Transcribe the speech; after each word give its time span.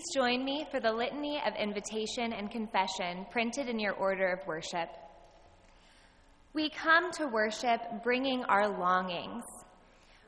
Please 0.00 0.14
join 0.14 0.46
me 0.46 0.66
for 0.70 0.80
the 0.80 0.90
litany 0.90 1.42
of 1.46 1.54
invitation 1.56 2.32
and 2.32 2.50
confession 2.50 3.26
printed 3.30 3.68
in 3.68 3.78
your 3.78 3.92
order 3.92 4.32
of 4.32 4.46
worship. 4.46 4.88
We 6.54 6.70
come 6.70 7.12
to 7.18 7.26
worship 7.26 7.82
bringing 8.02 8.42
our 8.44 8.66
longings. 8.66 9.44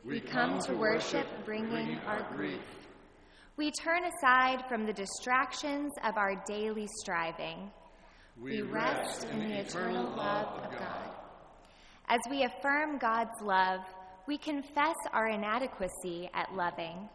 We 0.05 0.21
come 0.21 0.59
to 0.65 0.75
worship 0.75 1.27
bringing 1.47 1.99
our 2.07 2.27
grief. 2.35 2.61
We 3.57 3.71
turn 3.71 4.03
aside 4.05 4.63
from 4.69 4.85
the 4.85 4.93
distractions 4.93 5.93
of 6.05 6.19
our 6.19 6.35
daily 6.47 6.87
striving. 7.01 7.71
We 8.39 8.61
rest 8.61 9.27
in 9.33 9.39
the 9.39 9.61
eternal 9.61 10.05
love 10.15 10.65
of 10.65 10.79
God. 10.79 11.11
As 12.09 12.21
we 12.29 12.45
affirm 12.45 12.99
God's 12.99 13.41
love, 13.43 13.81
we 14.29 14.37
confess 14.37 14.97
our 15.15 15.29
inadequacy 15.29 16.29
at 16.35 16.53
loving. 16.55 17.09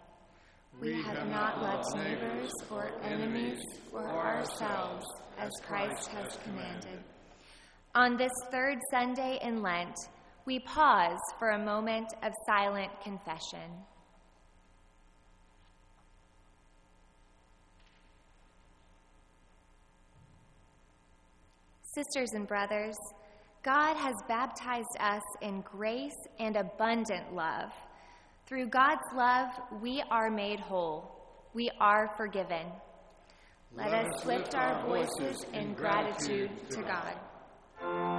We 0.80 1.02
have 1.02 1.28
not 1.30 1.60
loved 1.62 1.96
neighbors 1.96 2.52
or 2.70 2.92
enemies 3.04 3.60
or 3.92 4.08
ourselves 4.08 5.06
as 5.40 5.50
Christ 5.66 6.08
has 6.10 6.38
commanded. 6.44 7.04
On 7.96 8.16
this 8.16 8.32
third 8.52 8.78
Sunday 8.92 9.40
in 9.42 9.64
Lent, 9.64 9.96
we 10.46 10.60
pause 10.60 11.18
for 11.40 11.50
a 11.50 11.66
moment 11.66 12.08
of 12.22 12.32
silent 12.46 12.92
confession. 13.04 13.72
Sisters 21.96 22.30
and 22.34 22.48
brothers, 22.48 22.96
God 23.64 23.96
has 23.98 24.14
baptized 24.28 24.86
us 25.00 25.24
in 25.42 25.62
grace 25.62 26.16
and 26.40 26.56
abundant 26.56 27.34
love. 27.34 27.72
Through 28.48 28.68
God's 28.68 29.04
love, 29.14 29.50
we 29.82 30.02
are 30.10 30.30
made 30.32 30.62
whole. 30.62 31.12
We 31.54 31.70
are 31.82 32.14
forgiven. 32.16 32.68
Let 33.76 33.94
us 33.94 34.26
lift 34.26 34.56
our 34.56 34.88
voices 34.88 35.46
in 35.52 35.74
gratitude 35.74 36.52
to 36.70 36.82
God. 36.82 38.17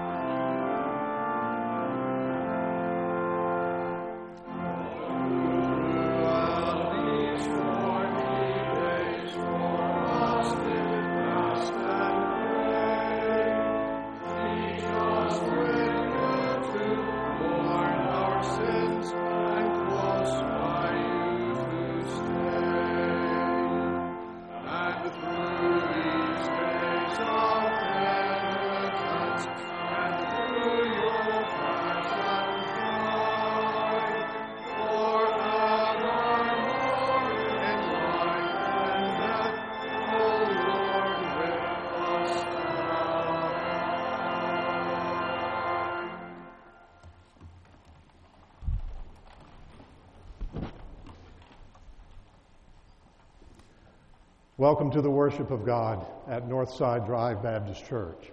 Welcome 54.59 54.91
to 54.91 55.01
the 55.01 55.09
worship 55.09 55.53
of 55.53 55.65
God 55.65 56.05
at 56.27 56.49
Northside 56.49 57.07
Drive 57.07 57.45
Baptist 57.45 57.87
Church. 57.87 58.33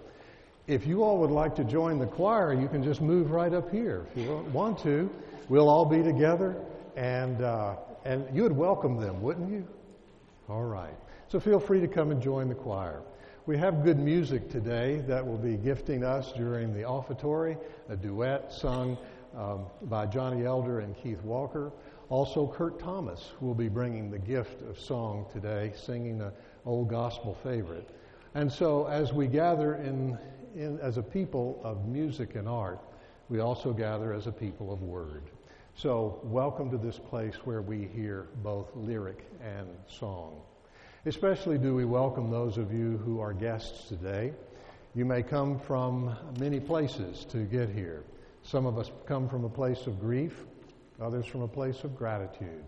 If 0.66 0.84
you 0.84 1.04
all 1.04 1.18
would 1.18 1.30
like 1.30 1.54
to 1.54 1.62
join 1.62 2.00
the 2.00 2.06
choir, 2.06 2.52
you 2.52 2.66
can 2.66 2.82
just 2.82 3.00
move 3.00 3.30
right 3.30 3.54
up 3.54 3.70
here. 3.70 4.08
If 4.10 4.24
you 4.24 4.44
want 4.52 4.76
to, 4.80 5.08
we'll 5.48 5.68
all 5.68 5.84
be 5.84 6.02
together, 6.02 6.56
and 6.96 7.40
uh, 7.42 7.76
and 8.04 8.26
you 8.34 8.42
would 8.42 8.56
welcome 8.56 8.96
them, 8.96 9.22
wouldn't 9.22 9.52
you? 9.52 9.68
All 10.48 10.64
right. 10.64 10.96
So 11.28 11.38
feel 11.38 11.60
free 11.60 11.78
to 11.78 11.86
come 11.86 12.10
and 12.10 12.20
join 12.20 12.48
the 12.48 12.56
choir. 12.56 13.02
We 13.46 13.56
have 13.58 13.84
good 13.84 14.00
music 14.00 14.50
today 14.50 15.04
that 15.06 15.24
will 15.24 15.38
be 15.38 15.56
gifting 15.56 16.02
us 16.02 16.32
during 16.32 16.74
the 16.74 16.82
offertory, 16.82 17.56
a 17.88 17.94
duet 17.94 18.52
sung 18.52 18.98
um, 19.36 19.66
by 19.82 20.06
Johnny 20.06 20.44
Elder 20.44 20.80
and 20.80 20.96
Keith 20.96 21.22
Walker. 21.22 21.70
Also, 22.08 22.46
Kurt 22.46 22.78
Thomas 22.78 23.32
will 23.40 23.54
be 23.54 23.68
bringing 23.68 24.12
the 24.12 24.18
gift 24.18 24.62
of 24.62 24.78
song 24.78 25.26
today, 25.32 25.72
singing 25.74 26.20
an 26.22 26.30
old 26.64 26.88
gospel 26.88 27.36
favorite. 27.42 27.88
And 28.36 28.50
so, 28.50 28.86
as 28.86 29.12
we 29.12 29.26
gather 29.26 29.74
in, 29.74 30.16
in, 30.54 30.78
as 30.78 30.98
a 30.98 31.02
people 31.02 31.60
of 31.64 31.88
music 31.88 32.36
and 32.36 32.48
art, 32.48 32.78
we 33.28 33.40
also 33.40 33.72
gather 33.72 34.12
as 34.12 34.28
a 34.28 34.32
people 34.32 34.72
of 34.72 34.82
word. 34.82 35.24
So, 35.74 36.20
welcome 36.22 36.70
to 36.70 36.78
this 36.78 36.96
place 36.96 37.34
where 37.44 37.60
we 37.60 37.88
hear 37.88 38.28
both 38.40 38.68
lyric 38.76 39.26
and 39.42 39.66
song. 39.88 40.40
Especially 41.06 41.58
do 41.58 41.74
we 41.74 41.84
welcome 41.84 42.30
those 42.30 42.56
of 42.56 42.72
you 42.72 42.98
who 42.98 43.18
are 43.18 43.32
guests 43.32 43.88
today. 43.88 44.32
You 44.94 45.04
may 45.04 45.24
come 45.24 45.58
from 45.58 46.16
many 46.38 46.60
places 46.60 47.24
to 47.30 47.38
get 47.38 47.68
here. 47.68 48.04
Some 48.44 48.64
of 48.64 48.78
us 48.78 48.92
come 49.06 49.28
from 49.28 49.44
a 49.44 49.48
place 49.48 49.88
of 49.88 49.98
grief, 49.98 50.44
others 51.00 51.26
from 51.26 51.42
a 51.42 51.48
place 51.48 51.84
of 51.84 51.96
gratitude, 51.96 52.64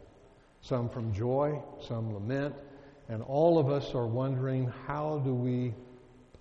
some 0.60 0.88
from 0.88 1.12
joy, 1.12 1.60
some 1.86 2.12
lament, 2.12 2.54
and 3.08 3.22
all 3.22 3.58
of 3.58 3.70
us 3.70 3.94
are 3.94 4.06
wondering 4.06 4.72
how 4.86 5.18
do 5.24 5.34
we 5.34 5.74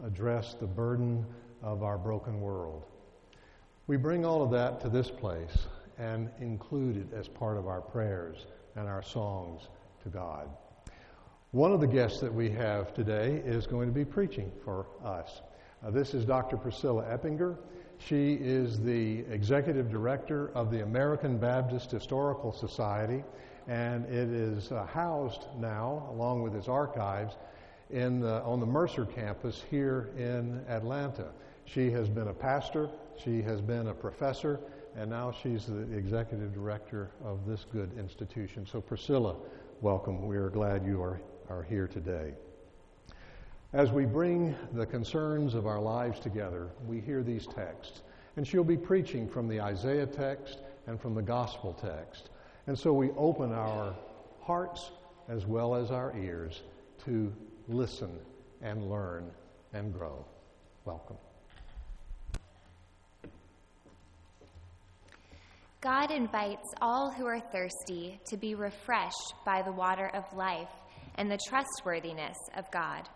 address 0.04 0.56
the 0.60 0.68
burden 0.68 1.26
of 1.62 1.84
our 1.84 1.98
broken 1.98 2.42
world. 2.42 2.84
We 3.88 3.98
bring 3.98 4.26
all 4.26 4.44
of 4.44 4.52
that 4.52 4.82
to 4.82 4.90
this 4.90 5.10
place 5.10 5.68
and 5.98 6.30
include 6.42 6.98
it 6.98 7.18
as 7.18 7.28
part 7.28 7.58
of 7.58 7.68
our 7.68 7.82
prayers 7.82 8.46
and 8.76 8.88
our 8.88 9.02
songs 9.02 9.70
to 10.04 10.10
God. 10.10 10.50
One 11.52 11.72
of 11.72 11.80
the 11.80 11.88
guests 11.88 12.20
that 12.20 12.34
we 12.34 12.50
have 12.52 12.94
today 12.94 13.42
is 13.46 13.66
going 13.66 13.88
to 13.88 13.94
be 13.94 14.04
preaching 14.04 14.52
for 14.64 14.86
us. 15.04 15.42
Uh, 15.86 15.92
this 15.92 16.14
is 16.14 16.26
Dr. 16.26 16.58
Priscilla 16.58 17.04
Eppinger. 17.04 17.58
She 18.00 18.36
is 18.36 18.80
the 18.80 19.26
executive 19.32 19.90
director 19.90 20.52
of 20.54 20.72
the 20.72 20.84
American 20.84 21.38
Baptist 21.38 21.92
Historical 21.92 22.54
Society, 22.54 23.24
and 23.68 24.06
it 24.06 24.30
is 24.30 24.72
uh, 24.72 24.86
housed 24.86 25.48
now, 25.58 26.08
along 26.12 26.44
with 26.44 26.56
its 26.56 26.68
archives, 26.68 27.36
in 27.90 28.20
the, 28.20 28.42
on 28.44 28.60
the 28.60 28.66
Mercer 28.66 29.06
campus 29.06 29.64
here 29.70 30.10
in 30.18 30.64
Atlanta. 30.70 31.28
She 31.66 31.92
has 31.92 32.08
been 32.08 32.28
a 32.28 32.34
pastor, 32.34 32.90
she 33.18 33.42
has 33.42 33.62
been 33.62 33.88
a 33.88 33.94
professor, 33.94 34.60
and 34.96 35.10
now 35.10 35.32
she's 35.32 35.66
the 35.66 35.92
executive 35.94 36.54
director 36.54 37.12
of 37.24 37.46
this 37.46 37.66
good 37.72 37.92
institution. 37.98 38.66
So, 38.66 38.80
Priscilla, 38.80 39.36
welcome. 39.82 40.26
We 40.26 40.38
are 40.38 40.50
glad 40.50 40.86
you 40.86 41.02
are, 41.02 41.20
are 41.50 41.64
here 41.64 41.88
today. 41.88 42.34
As 43.74 43.92
we 43.92 44.06
bring 44.06 44.56
the 44.72 44.86
concerns 44.86 45.54
of 45.54 45.66
our 45.68 45.80
lives 45.80 46.22
together, 46.22 46.70
we 46.86 47.02
hear 47.02 47.22
these 47.22 47.46
texts. 47.46 48.02
And 48.38 48.48
she'll 48.48 48.64
be 48.64 48.78
preaching 48.78 49.28
from 49.28 49.50
the 49.50 49.60
Isaiah 49.60 50.06
text 50.06 50.60
and 50.86 51.00
from 51.02 51.14
the 51.14 51.22
gospel 51.22 51.74
text. 51.74 52.30
And 52.68 52.80
so 52.80 52.94
we 52.94 53.12
open 53.12 53.52
our 53.52 53.94
hearts 54.42 54.92
as 55.28 55.46
well 55.46 55.76
as 55.76 55.92
our 55.92 56.16
ears 56.18 56.62
to 57.06 57.34
listen 57.68 58.18
and 58.62 58.90
learn 58.90 59.30
and 59.74 59.94
grow. 59.94 60.26
Welcome. 60.86 61.18
God 65.82 66.12
invites 66.12 66.74
all 66.82 67.12
who 67.12 67.26
are 67.26 67.40
thirsty 67.40 68.20
to 68.30 68.38
be 68.38 68.56
refreshed 68.56 69.34
by 69.46 69.62
the 69.62 69.72
water 69.74 70.10
of 70.14 70.24
life 70.36 70.72
and 71.16 71.30
the 71.30 71.40
trustworthiness 71.50 72.38
of 72.56 72.70
God. 72.72 73.10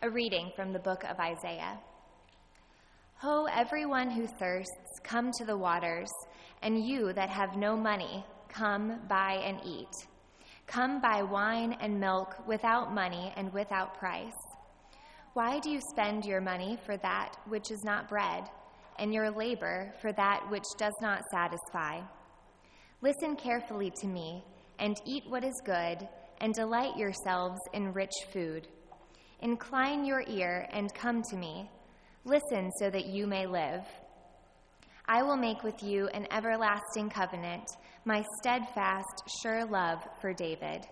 A 0.00 0.08
reading 0.08 0.52
from 0.54 0.72
the 0.72 0.78
book 0.78 1.02
of 1.02 1.18
Isaiah. 1.18 1.76
Ho, 3.16 3.48
everyone 3.52 4.12
who 4.12 4.28
thirsts, 4.38 5.00
come 5.02 5.32
to 5.32 5.44
the 5.44 5.58
waters, 5.58 6.08
and 6.62 6.86
you 6.86 7.12
that 7.14 7.30
have 7.30 7.56
no 7.56 7.76
money, 7.76 8.24
come 8.48 9.00
buy 9.08 9.42
and 9.44 9.58
eat. 9.66 9.90
Come 10.68 11.00
buy 11.00 11.24
wine 11.24 11.76
and 11.80 11.98
milk 11.98 12.46
without 12.46 12.94
money 12.94 13.32
and 13.36 13.52
without 13.52 13.98
price. 13.98 14.38
Why 15.32 15.58
do 15.58 15.68
you 15.68 15.80
spend 15.90 16.24
your 16.24 16.40
money 16.40 16.78
for 16.86 16.96
that 16.98 17.34
which 17.48 17.72
is 17.72 17.82
not 17.82 18.08
bread, 18.08 18.44
and 19.00 19.12
your 19.12 19.32
labor 19.32 19.92
for 20.00 20.12
that 20.12 20.48
which 20.48 20.62
does 20.78 20.94
not 21.02 21.24
satisfy? 21.32 22.00
Listen 23.02 23.34
carefully 23.34 23.92
to 24.00 24.06
me, 24.06 24.44
and 24.78 24.94
eat 25.04 25.24
what 25.26 25.42
is 25.42 25.60
good, 25.64 26.08
and 26.40 26.54
delight 26.54 26.96
yourselves 26.96 27.58
in 27.72 27.92
rich 27.92 28.14
food. 28.32 28.68
Incline 29.40 30.04
your 30.04 30.24
ear 30.26 30.68
and 30.72 30.92
come 30.94 31.22
to 31.30 31.36
me. 31.36 31.70
Listen 32.24 32.70
so 32.78 32.90
that 32.90 33.06
you 33.06 33.26
may 33.26 33.46
live. 33.46 33.84
I 35.06 35.22
will 35.22 35.36
make 35.36 35.62
with 35.62 35.82
you 35.82 36.08
an 36.08 36.26
everlasting 36.30 37.08
covenant, 37.08 37.64
my 38.04 38.24
steadfast, 38.40 39.22
sure 39.42 39.64
love 39.64 40.00
for 40.20 40.34
David. 40.34 40.86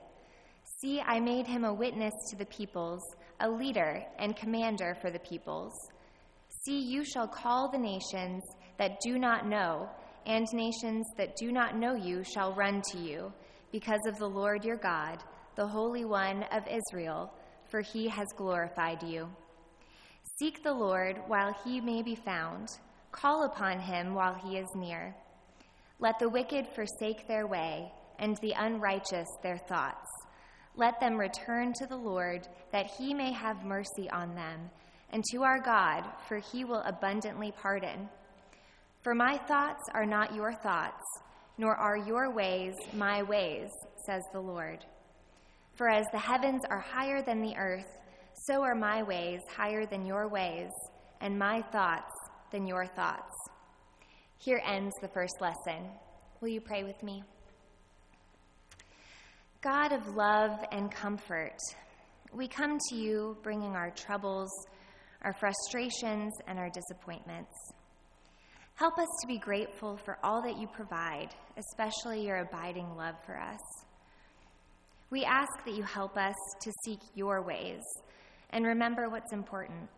See, 0.81 1.01
I 1.01 1.21
made 1.21 1.47
him 1.47 1.65
a 1.65 1.75
witness 1.75 2.15
to 2.31 2.37
the 2.37 2.47
peoples, 2.47 3.03
a 3.41 3.51
leader 3.51 4.03
and 4.19 4.37
commander 4.37 4.97
for 5.03 5.11
the 5.11 5.19
peoples. 5.19 5.73
See, 6.65 6.81
you 6.81 7.05
shall 7.05 7.29
call 7.29 7.71
the 7.71 7.79
nations 7.79 8.43
that 8.79 8.99
do 9.05 9.19
not 9.19 9.47
know, 9.47 9.89
and 10.25 10.47
nations 10.53 11.07
that 11.17 11.37
do 11.37 11.53
not 11.53 11.77
know 11.77 11.95
you 11.95 12.23
shall 12.25 12.55
run 12.55 12.83
to 12.93 12.99
you, 12.99 13.33
because 13.73 14.01
of 14.07 14.19
the 14.19 14.29
Lord 14.29 14.65
your 14.65 14.77
God, 14.77 15.23
the 15.57 15.67
Holy 15.67 16.05
One 16.05 16.45
of 16.53 16.63
Israel, 16.69 17.33
for 17.71 17.81
he 17.81 18.09
has 18.09 18.27
glorified 18.37 19.03
you. 19.03 19.29
Seek 20.39 20.63
the 20.63 20.73
Lord 20.73 21.19
while 21.27 21.55
he 21.65 21.81
may 21.81 22.03
be 22.03 22.15
found, 22.15 22.69
call 23.13 23.45
upon 23.45 23.81
him 23.81 24.15
while 24.15 24.35
he 24.35 24.59
is 24.59 24.69
near. 24.75 25.15
Let 25.99 26.19
the 26.19 26.29
wicked 26.29 26.67
forsake 26.75 27.27
their 27.27 27.47
way, 27.47 27.91
and 28.19 28.37
the 28.39 28.53
unrighteous 28.53 29.29
their 29.43 29.59
thoughts. 29.59 30.07
Let 30.77 31.01
them 31.01 31.17
return 31.17 31.73
to 31.75 31.87
the 31.87 31.97
Lord, 31.97 32.47
that 32.71 32.91
he 32.99 33.15
may 33.15 33.33
have 33.33 33.65
mercy 33.65 34.11
on 34.13 34.35
them, 34.35 34.71
and 35.11 35.25
to 35.33 35.43
our 35.43 35.61
God, 35.61 36.05
for 36.29 36.39
he 36.39 36.65
will 36.65 36.83
abundantly 36.85 37.53
pardon. 37.53 38.09
For 39.03 39.15
my 39.15 39.39
thoughts 39.39 39.83
are 39.95 40.05
not 40.05 40.35
your 40.35 40.53
thoughts, 40.53 41.03
nor 41.57 41.75
are 41.77 41.97
your 41.97 42.31
ways 42.31 42.75
my 42.93 43.23
ways, 43.23 43.71
says 44.05 44.23
the 44.33 44.41
Lord. 44.41 44.85
For 45.77 45.91
as 45.91 46.07
the 46.11 46.19
heavens 46.19 46.63
are 46.71 46.81
higher 46.81 47.23
than 47.23 47.43
the 47.43 47.55
earth, 47.57 47.99
so 48.47 48.63
are 48.63 48.75
my 48.75 49.03
ways 49.03 49.41
higher 49.55 49.85
than 49.85 50.07
your 50.07 50.27
ways, 50.27 50.71
and 51.21 51.39
my 51.39 51.61
thoughts 51.61 52.13
than 52.51 52.67
your 52.67 52.87
thoughts. 52.87 53.33
Here 54.39 54.63
ends 54.67 54.95
the 55.03 55.09
first 55.09 55.35
lesson. 55.41 55.89
Will 56.41 56.49
you 56.49 56.61
pray 56.61 56.85
with 56.85 57.03
me? 57.03 57.23
God 59.61 59.93
of 59.93 60.15
love 60.15 60.59
and 60.73 60.91
comfort, 60.91 61.59
we 62.33 62.49
come 62.49 62.79
to 62.91 62.97
you 62.97 63.37
bringing 63.43 63.75
our 63.75 63.91
troubles, 63.91 64.51
our 65.23 65.35
frustrations, 65.35 66.33
and 66.47 66.59
our 66.59 66.71
disappointments. 66.71 67.53
Help 68.77 68.99
us 68.99 69.09
to 69.21 69.27
be 69.27 69.39
grateful 69.39 69.97
for 69.97 70.19
all 70.23 70.43
that 70.43 70.59
you 70.59 70.69
provide, 70.69 71.29
especially 71.57 72.25
your 72.27 72.39
abiding 72.39 72.95
love 72.97 73.17
for 73.25 73.39
us. 73.39 73.86
We 75.11 75.25
ask 75.25 75.65
that 75.65 75.75
you 75.75 75.83
help 75.83 76.17
us 76.17 76.35
to 76.63 76.73
seek 76.85 77.01
your 77.15 77.43
ways 77.43 77.83
and 78.51 78.65
remember 78.65 79.09
what's 79.09 79.33
important. 79.33 79.89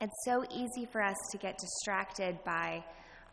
It's 0.00 0.24
so 0.24 0.44
easy 0.50 0.86
for 0.90 1.02
us 1.02 1.16
to 1.32 1.38
get 1.38 1.58
distracted 1.58 2.38
by 2.44 2.84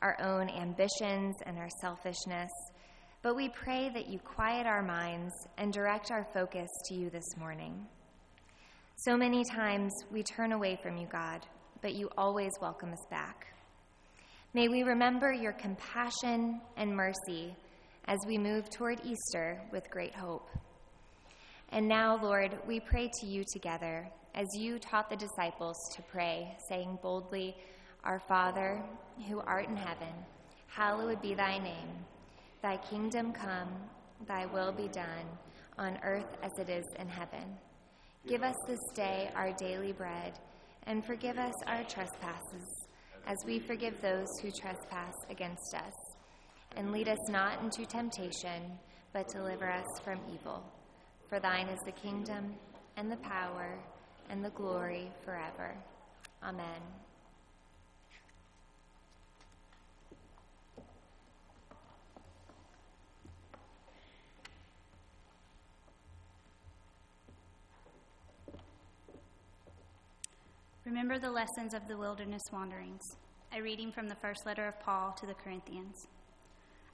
our 0.02 0.18
own 0.22 0.50
ambitions 0.50 1.36
and 1.46 1.58
our 1.58 1.70
selfishness 1.82 2.50
but 3.28 3.36
we 3.36 3.50
pray 3.50 3.90
that 3.94 4.08
you 4.08 4.20
quiet 4.20 4.68
our 4.68 4.84
minds 4.84 5.34
and 5.58 5.74
direct 5.74 6.12
our 6.12 6.26
focus 6.34 6.70
to 6.86 6.96
you 6.96 7.10
this 7.10 7.36
morning. 7.38 7.86
So 8.96 9.18
many 9.18 9.44
times 9.44 9.92
we 10.12 10.24
turn 10.24 10.54
away 10.54 10.78
from 10.82 10.98
you, 10.98 11.08
God, 11.12 11.46
but 11.82 11.94
you 11.94 12.10
always 12.18 12.52
welcome 12.62 12.94
us 12.94 13.06
back. 13.10 13.48
May 14.54 14.68
we 14.68 14.84
remember 14.84 15.34
your 15.34 15.52
compassion 15.52 16.62
and 16.78 16.96
mercy 16.96 17.56
as 18.06 18.18
we 18.28 18.38
move 18.38 18.70
toward 18.70 19.02
Easter 19.04 19.62
with 19.72 19.90
great 19.90 20.16
hope. 20.16 20.48
And 21.70 21.88
now, 21.88 22.20
Lord, 22.22 22.58
we 22.66 22.80
pray 22.80 23.10
to 23.20 23.26
you 23.26 23.44
together 23.52 24.10
as 24.36 24.48
you 24.56 24.80
taught 24.80 25.10
the 25.10 25.16
disciples 25.16 25.76
to 25.96 26.02
pray, 26.04 26.56
saying 26.70 27.00
boldly, 27.02 27.56
Our 28.04 28.22
Father, 28.28 28.82
who 29.28 29.40
art 29.42 29.68
in 29.68 29.76
heaven, 29.76 30.14
hallowed 30.68 31.22
be 31.22 31.34
thy 31.34 31.58
name. 31.58 32.06
Thy 32.62 32.78
kingdom 32.78 33.34
come, 33.34 33.70
thy 34.28 34.46
will 34.46 34.72
be 34.72 34.88
done, 34.88 35.26
on 35.78 36.00
earth 36.04 36.38
as 36.42 36.52
it 36.60 36.70
is 36.70 36.86
in 37.00 37.08
heaven. 37.08 37.58
Give 38.28 38.44
us 38.44 38.56
this 38.68 38.80
day 38.94 39.32
our 39.36 39.52
daily 39.54 39.92
bread, 39.92 40.40
and 40.86 41.06
forgive 41.06 41.38
us 41.38 41.54
our 41.66 41.84
trespasses, 41.84 42.88
as 43.26 43.38
we 43.46 43.60
forgive 43.60 44.00
those 44.02 44.28
who 44.42 44.52
trespass 44.52 45.14
against 45.30 45.76
us. 45.76 45.94
And 46.76 46.92
lead 46.92 47.10
us 47.10 47.30
not 47.30 47.62
into 47.62 47.86
temptation, 47.86 48.64
but 49.14 49.28
deliver 49.28 49.70
us 49.70 49.86
from 50.04 50.20
evil. 50.34 50.64
For 51.30 51.40
thine 51.40 51.68
is 51.68 51.80
the 51.86 51.92
kingdom, 51.92 52.56
and 52.96 53.12
the 53.12 53.18
power, 53.18 53.78
and 54.30 54.44
the 54.44 54.50
glory 54.52 55.12
forever. 55.26 55.76
Amen. 56.42 56.82
Remember 70.86 71.20
the 71.20 71.30
lessons 71.30 71.74
of 71.74 71.86
the 71.90 71.98
wilderness 71.98 72.42
wanderings. 72.54 73.04
A 73.54 73.62
reading 73.62 73.92
from 73.92 74.08
the 74.08 74.16
first 74.16 74.46
letter 74.46 74.66
of 74.68 74.80
Paul 74.80 75.14
to 75.20 75.26
the 75.26 75.34
Corinthians. 75.34 76.08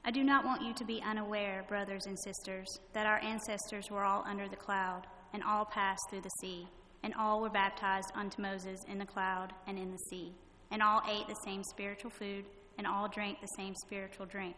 I 0.05 0.11
do 0.11 0.23
not 0.23 0.43
want 0.45 0.61
you 0.61 0.73
to 0.73 0.85
be 0.85 1.01
unaware, 1.01 1.63
brothers 1.67 2.05
and 2.05 2.17
sisters, 2.19 2.67
that 2.93 3.05
our 3.05 3.19
ancestors 3.19 3.89
were 3.89 4.03
all 4.03 4.23
under 4.27 4.49
the 4.49 4.55
cloud, 4.55 5.03
and 5.33 5.43
all 5.43 5.65
passed 5.65 6.01
through 6.09 6.21
the 6.21 6.29
sea, 6.41 6.67
and 7.03 7.13
all 7.13 7.41
were 7.41 7.49
baptized 7.49 8.11
unto 8.13 8.41
Moses 8.41 8.79
in 8.89 8.99
the 8.99 9.05
cloud 9.05 9.53
and 9.65 9.79
in 9.79 9.91
the 9.91 9.97
sea, 10.09 10.33
and 10.71 10.81
all 10.81 11.01
ate 11.09 11.27
the 11.27 11.41
same 11.45 11.63
spiritual 11.63 12.11
food, 12.11 12.45
and 12.77 12.85
all 12.85 13.07
drank 13.07 13.39
the 13.39 13.47
same 13.57 13.73
spiritual 13.85 14.25
drink. 14.25 14.55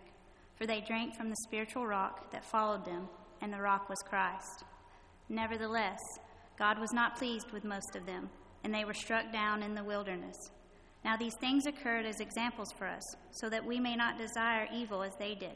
For 0.55 0.65
they 0.65 0.81
drank 0.81 1.15
from 1.15 1.29
the 1.29 1.43
spiritual 1.47 1.85
rock 1.85 2.31
that 2.31 2.43
followed 2.43 2.85
them, 2.85 3.07
and 3.41 3.53
the 3.53 3.61
rock 3.61 3.87
was 3.87 3.99
Christ. 4.09 4.63
Nevertheless, 5.29 5.99
God 6.57 6.79
was 6.79 6.93
not 6.93 7.17
pleased 7.17 7.51
with 7.51 7.63
most 7.63 7.95
of 7.95 8.05
them 8.05 8.29
and 8.65 8.73
they 8.73 8.83
were 8.83 8.95
struck 8.95 9.31
down 9.31 9.61
in 9.61 9.75
the 9.75 9.83
wilderness. 9.83 10.35
Now 11.05 11.15
these 11.15 11.35
things 11.35 11.67
occurred 11.67 12.07
as 12.07 12.19
examples 12.19 12.73
for 12.79 12.87
us, 12.87 13.03
so 13.29 13.47
that 13.49 13.63
we 13.63 13.79
may 13.79 13.95
not 13.95 14.17
desire 14.17 14.67
evil 14.73 15.03
as 15.03 15.15
they 15.19 15.35
did. 15.35 15.55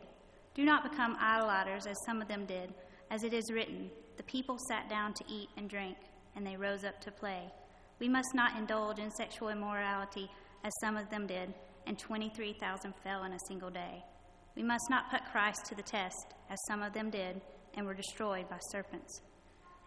Do 0.53 0.63
not 0.63 0.83
become 0.83 1.17
idolaters 1.19 1.87
as 1.87 1.97
some 2.05 2.21
of 2.21 2.27
them 2.27 2.45
did, 2.45 2.71
as 3.09 3.23
it 3.23 3.33
is 3.33 3.51
written, 3.51 3.89
The 4.17 4.23
people 4.23 4.59
sat 4.69 4.87
down 4.89 5.15
to 5.15 5.23
eat 5.27 5.49
and 5.57 5.67
drink, 5.67 5.97
and 6.35 6.45
they 6.45 6.55
rose 6.55 6.83
up 6.83 7.01
to 7.01 7.11
play. 7.11 7.51
We 7.97 8.07
must 8.07 8.35
not 8.35 8.57
indulge 8.59 8.99
in 8.99 9.09
sexual 9.09 9.49
immorality 9.49 10.29
as 10.63 10.71
some 10.81 10.95
of 10.95 11.09
them 11.09 11.25
did, 11.25 11.51
and 11.87 11.97
23,000 11.97 12.93
fell 13.03 13.23
in 13.23 13.33
a 13.33 13.39
single 13.47 13.71
day. 13.71 14.03
We 14.55 14.61
must 14.61 14.87
not 14.91 15.09
put 15.09 15.25
Christ 15.31 15.65
to 15.65 15.75
the 15.75 15.81
test, 15.81 16.35
as 16.51 16.59
some 16.67 16.83
of 16.83 16.93
them 16.93 17.09
did, 17.09 17.41
and 17.73 17.87
were 17.87 17.95
destroyed 17.95 18.47
by 18.49 18.59
serpents. 18.69 19.21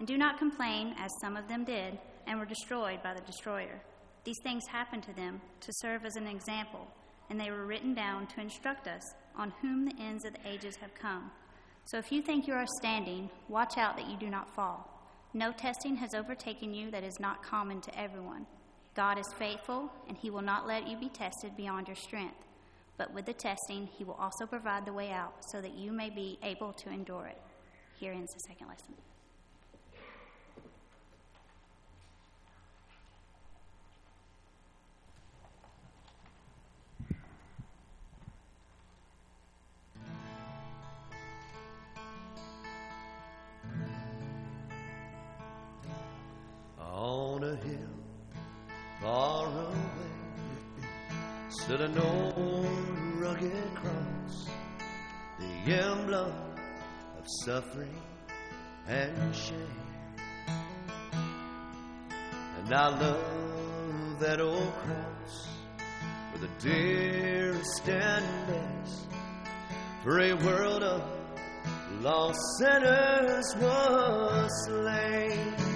And 0.01 0.09
do 0.09 0.19
not 0.19 0.41
complain, 0.41 0.97
as 0.99 1.13
some 1.21 1.37
of 1.37 1.47
them 1.47 1.63
did, 1.65 2.01
and 2.27 2.41
were 2.41 2.47
destroyed 2.47 3.01
by 3.05 3.15
the 3.15 3.21
destroyer. 3.21 3.81
These 4.25 4.39
things 4.43 4.67
happened 4.67 5.03
to 5.05 5.13
them 5.15 5.41
to 5.61 5.73
serve 5.81 6.05
as 6.05 6.17
an 6.17 6.27
example, 6.27 6.87
and 7.29 7.41
they 7.41 7.51
were 7.51 7.67
written 7.67 7.95
down 7.95 8.27
to 8.29 8.41
instruct 8.41 8.87
us 8.87 9.03
on 9.37 9.53
whom 9.61 9.85
the 9.85 9.97
ends 10.01 10.25
of 10.25 10.35
the 10.35 10.49
ages 10.49 10.77
have 10.77 10.95
come. 10.95 11.31
So 11.87 11.99
if 11.99 12.13
you 12.13 12.23
think 12.23 12.47
you 12.47 12.55
are 12.55 12.67
standing, 12.79 13.29
watch 13.49 13.77
out 13.77 13.97
that 13.97 14.09
you 14.09 14.17
do 14.17 14.31
not 14.31 14.55
fall. 14.55 14.89
No 15.35 15.51
testing 15.51 15.97
has 15.97 16.15
overtaken 16.15 16.73
you 16.73 16.91
that 16.91 17.03
is 17.03 17.19
not 17.19 17.43
common 17.43 17.81
to 17.81 17.99
everyone. 17.99 18.47
God 18.95 19.19
is 19.19 19.33
faithful, 19.39 19.91
and 20.07 20.17
he 20.17 20.31
will 20.31 20.43
not 20.43 20.67
let 20.67 20.87
you 20.87 20.97
be 20.97 21.09
tested 21.09 21.57
beyond 21.57 21.89
your 21.89 21.97
strength. 21.97 22.37
But 22.99 23.13
with 23.13 23.25
the 23.25 23.33
testing, 23.33 23.89
he 23.99 24.05
will 24.05 24.19
also 24.21 24.47
provide 24.47 24.85
the 24.85 24.93
way 24.93 25.11
out 25.11 25.33
so 25.51 25.61
that 25.61 25.75
you 25.75 25.91
may 25.91 26.11
be 26.11 26.39
able 26.43 26.73
to 26.75 26.91
endure 26.91 27.27
it. 27.27 27.41
Here 27.99 28.13
ends 28.13 28.33
the 28.33 28.41
second 28.49 28.69
lesson. 28.69 28.95
Stood 51.73 51.81
an 51.81 51.99
old 51.99 52.67
rugged 53.21 53.75
cross, 53.75 54.47
the 55.39 55.73
emblem 55.73 56.33
of 57.19 57.25
suffering 57.45 57.97
and 58.89 59.35
shame. 59.35 59.57
And 62.59 62.75
I 62.75 62.89
love 62.89 64.19
that 64.21 64.41
old 64.41 64.73
cross 64.75 65.49
where 66.33 66.41
the 66.41 66.51
dearest 66.59 67.89
and 67.89 68.47
best 68.49 69.07
for 70.03 70.21
a 70.21 70.35
world 70.35 70.83
of 70.83 71.03
lost 72.03 72.41
sinners 72.59 73.55
was 73.61 74.51
slain 74.67 75.72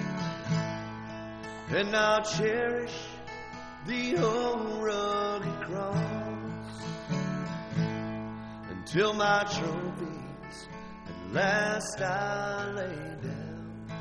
and 1.69 1.95
I'll 1.95 2.23
cherish 2.23 2.97
the 3.85 4.17
old 4.17 4.83
rugged 4.83 5.61
cross 5.61 5.97
until 8.69 9.13
my 9.13 9.43
trophies 9.43 10.67
at 11.07 11.33
last 11.33 12.01
I 12.01 12.71
lay 12.71 12.95
down. 13.21 13.91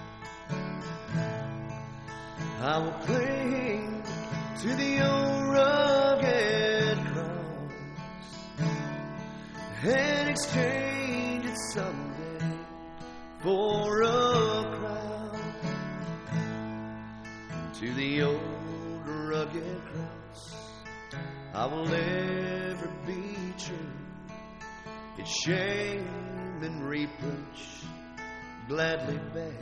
I 2.61 2.79
will 2.79 2.93
cling 3.05 4.03
to 4.61 4.69
the 4.69 5.01
old 5.05 5.49
rugged 5.49 6.99
cross 7.13 7.73
and 9.83 10.31
exchange 10.31 11.47
it 11.47 11.59
someday 11.73 12.59
for 13.43 14.03
a 14.03 14.77
crown. 14.79 15.16
To 17.81 17.93
the 17.93 18.23
old 18.23 18.41
rugged 19.07 19.83
cross, 19.93 20.57
I 21.53 21.67
will 21.67 21.93
ever 21.93 22.91
be 23.07 23.37
true. 23.59 23.77
Its 25.19 25.31
shame 25.45 26.09
and 26.63 26.83
reproach 26.89 27.83
gladly 28.67 29.21
bear. 29.35 29.53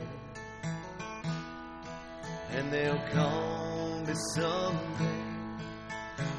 And 2.51 2.71
they'll 2.71 3.05
call 3.11 3.99
me 4.07 4.13
someday 4.33 5.25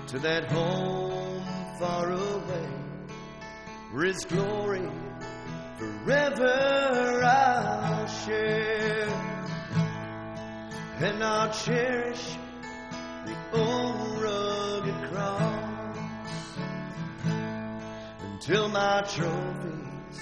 to 0.07 0.19
that 0.21 0.51
home 0.51 1.45
far 1.79 2.11
away 2.11 2.71
where 3.93 4.07
His 4.07 4.25
glory 4.25 4.89
forever 5.77 7.23
I'll 7.23 8.07
share, 8.07 9.36
and 10.99 11.23
I'll 11.23 11.53
cherish 11.53 12.37
the 13.27 13.37
old 13.53 14.23
rugged 14.23 15.11
cross 15.11 16.59
until 18.23 18.69
my 18.71 19.03
trophies 19.03 20.21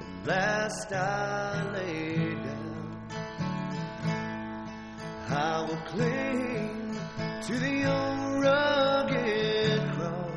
at 0.00 0.26
last 0.26 0.92
I 0.92 1.70
lay 1.72 2.34
down. 2.34 2.96
I 5.28 5.60
will 5.68 5.82
cling 5.86 6.98
to 7.46 7.52
the 7.52 7.84
old 7.84 8.42
rugged 8.42 9.92
cross 9.92 10.28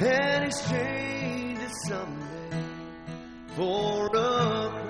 and 0.00 0.44
exchange 0.46 1.58
it 1.58 1.74
someday 1.86 2.64
for 3.54 4.06
a 4.16 4.81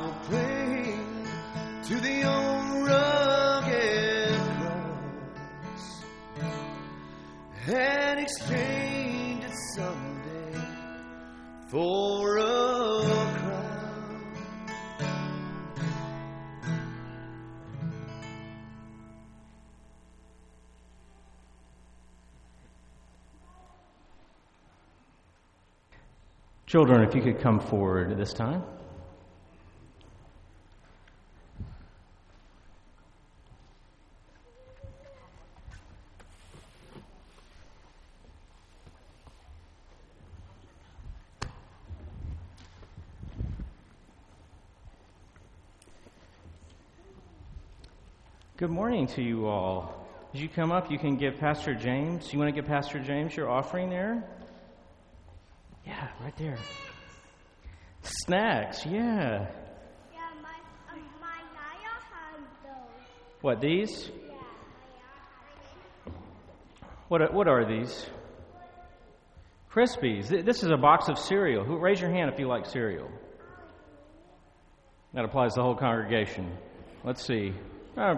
will 0.00 0.12
cling 0.24 1.26
to 1.84 2.00
the 2.00 2.22
old 2.24 2.86
rugged 2.86 4.38
cross 4.60 6.04
and 7.66 8.20
exchange 8.20 9.44
it 9.44 9.54
someday 9.74 10.60
for 11.68 12.36
a 12.38 13.02
crown. 13.38 13.78
Children, 26.66 27.02
if 27.02 27.14
you 27.14 27.22
could 27.22 27.40
come 27.40 27.58
forward 27.58 28.16
this 28.16 28.32
time. 28.32 28.62
Good 48.58 48.70
morning 48.88 49.06
to 49.06 49.22
you 49.22 49.46
all. 49.46 50.08
As 50.32 50.40
you 50.40 50.48
come 50.48 50.72
up, 50.72 50.90
you 50.90 50.98
can 50.98 51.18
give 51.18 51.36
Pastor 51.38 51.74
James. 51.74 52.32
You 52.32 52.38
want 52.38 52.48
to 52.48 52.58
give 52.58 52.66
Pastor 52.66 52.98
James 52.98 53.36
your 53.36 53.50
offering 53.50 53.90
there? 53.90 54.24
Yeah, 55.84 56.08
right 56.22 56.34
there. 56.38 56.56
Snacks, 58.00 58.86
yeah. 58.86 58.92
Yeah, 58.94 60.30
my, 60.42 60.54
um, 60.90 61.02
my 61.20 61.36
has 61.84 62.40
those. 62.64 62.72
What, 63.42 63.60
these? 63.60 64.10
Yeah, 66.06 66.12
What 67.08 67.20
are, 67.20 67.30
what 67.30 67.46
are 67.46 67.66
these? 67.66 68.06
Krispies. 69.70 70.30
Th- 70.30 70.46
This 70.46 70.62
is 70.62 70.70
a 70.70 70.78
box 70.78 71.10
of 71.10 71.18
cereal. 71.18 71.62
Who, 71.62 71.76
raise 71.76 72.00
your 72.00 72.08
hand 72.10 72.30
if 72.32 72.40
you 72.40 72.48
like 72.48 72.64
cereal. 72.64 73.10
That 75.12 75.26
applies 75.26 75.52
to 75.52 75.56
the 75.56 75.62
whole 75.64 75.76
congregation. 75.76 76.56
Let's 77.04 77.22
see. 77.26 77.52
Uh, 77.94 78.14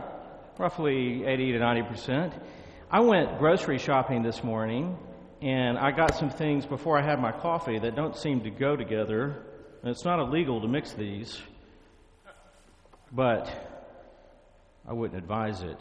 roughly 0.61 1.25
80 1.25 1.53
to 1.53 1.59
90 1.59 1.83
percent. 1.85 2.35
I 2.90 3.01
went 3.01 3.38
grocery 3.38 3.79
shopping 3.79 4.23
this 4.23 4.44
morning, 4.44 4.99
and 5.40 5.79
I 5.79 5.90
got 5.90 6.16
some 6.16 6.29
things 6.29 6.66
before 6.66 6.99
I 6.99 7.03
had 7.03 7.18
my 7.18 7.33
coffee 7.33 7.79
that 7.79 7.96
don't 7.96 8.14
seem 8.14 8.42
to 8.42 8.51
go 8.51 8.77
together. 8.77 9.42
And 9.81 9.90
it's 9.90 10.05
not 10.05 10.20
illegal 10.20 10.61
to 10.61 10.68
mix 10.68 10.92
these, 10.92 11.40
but 13.11 13.49
I 14.87 14.92
wouldn't 14.92 15.18
advise 15.18 15.62
it. 15.62 15.81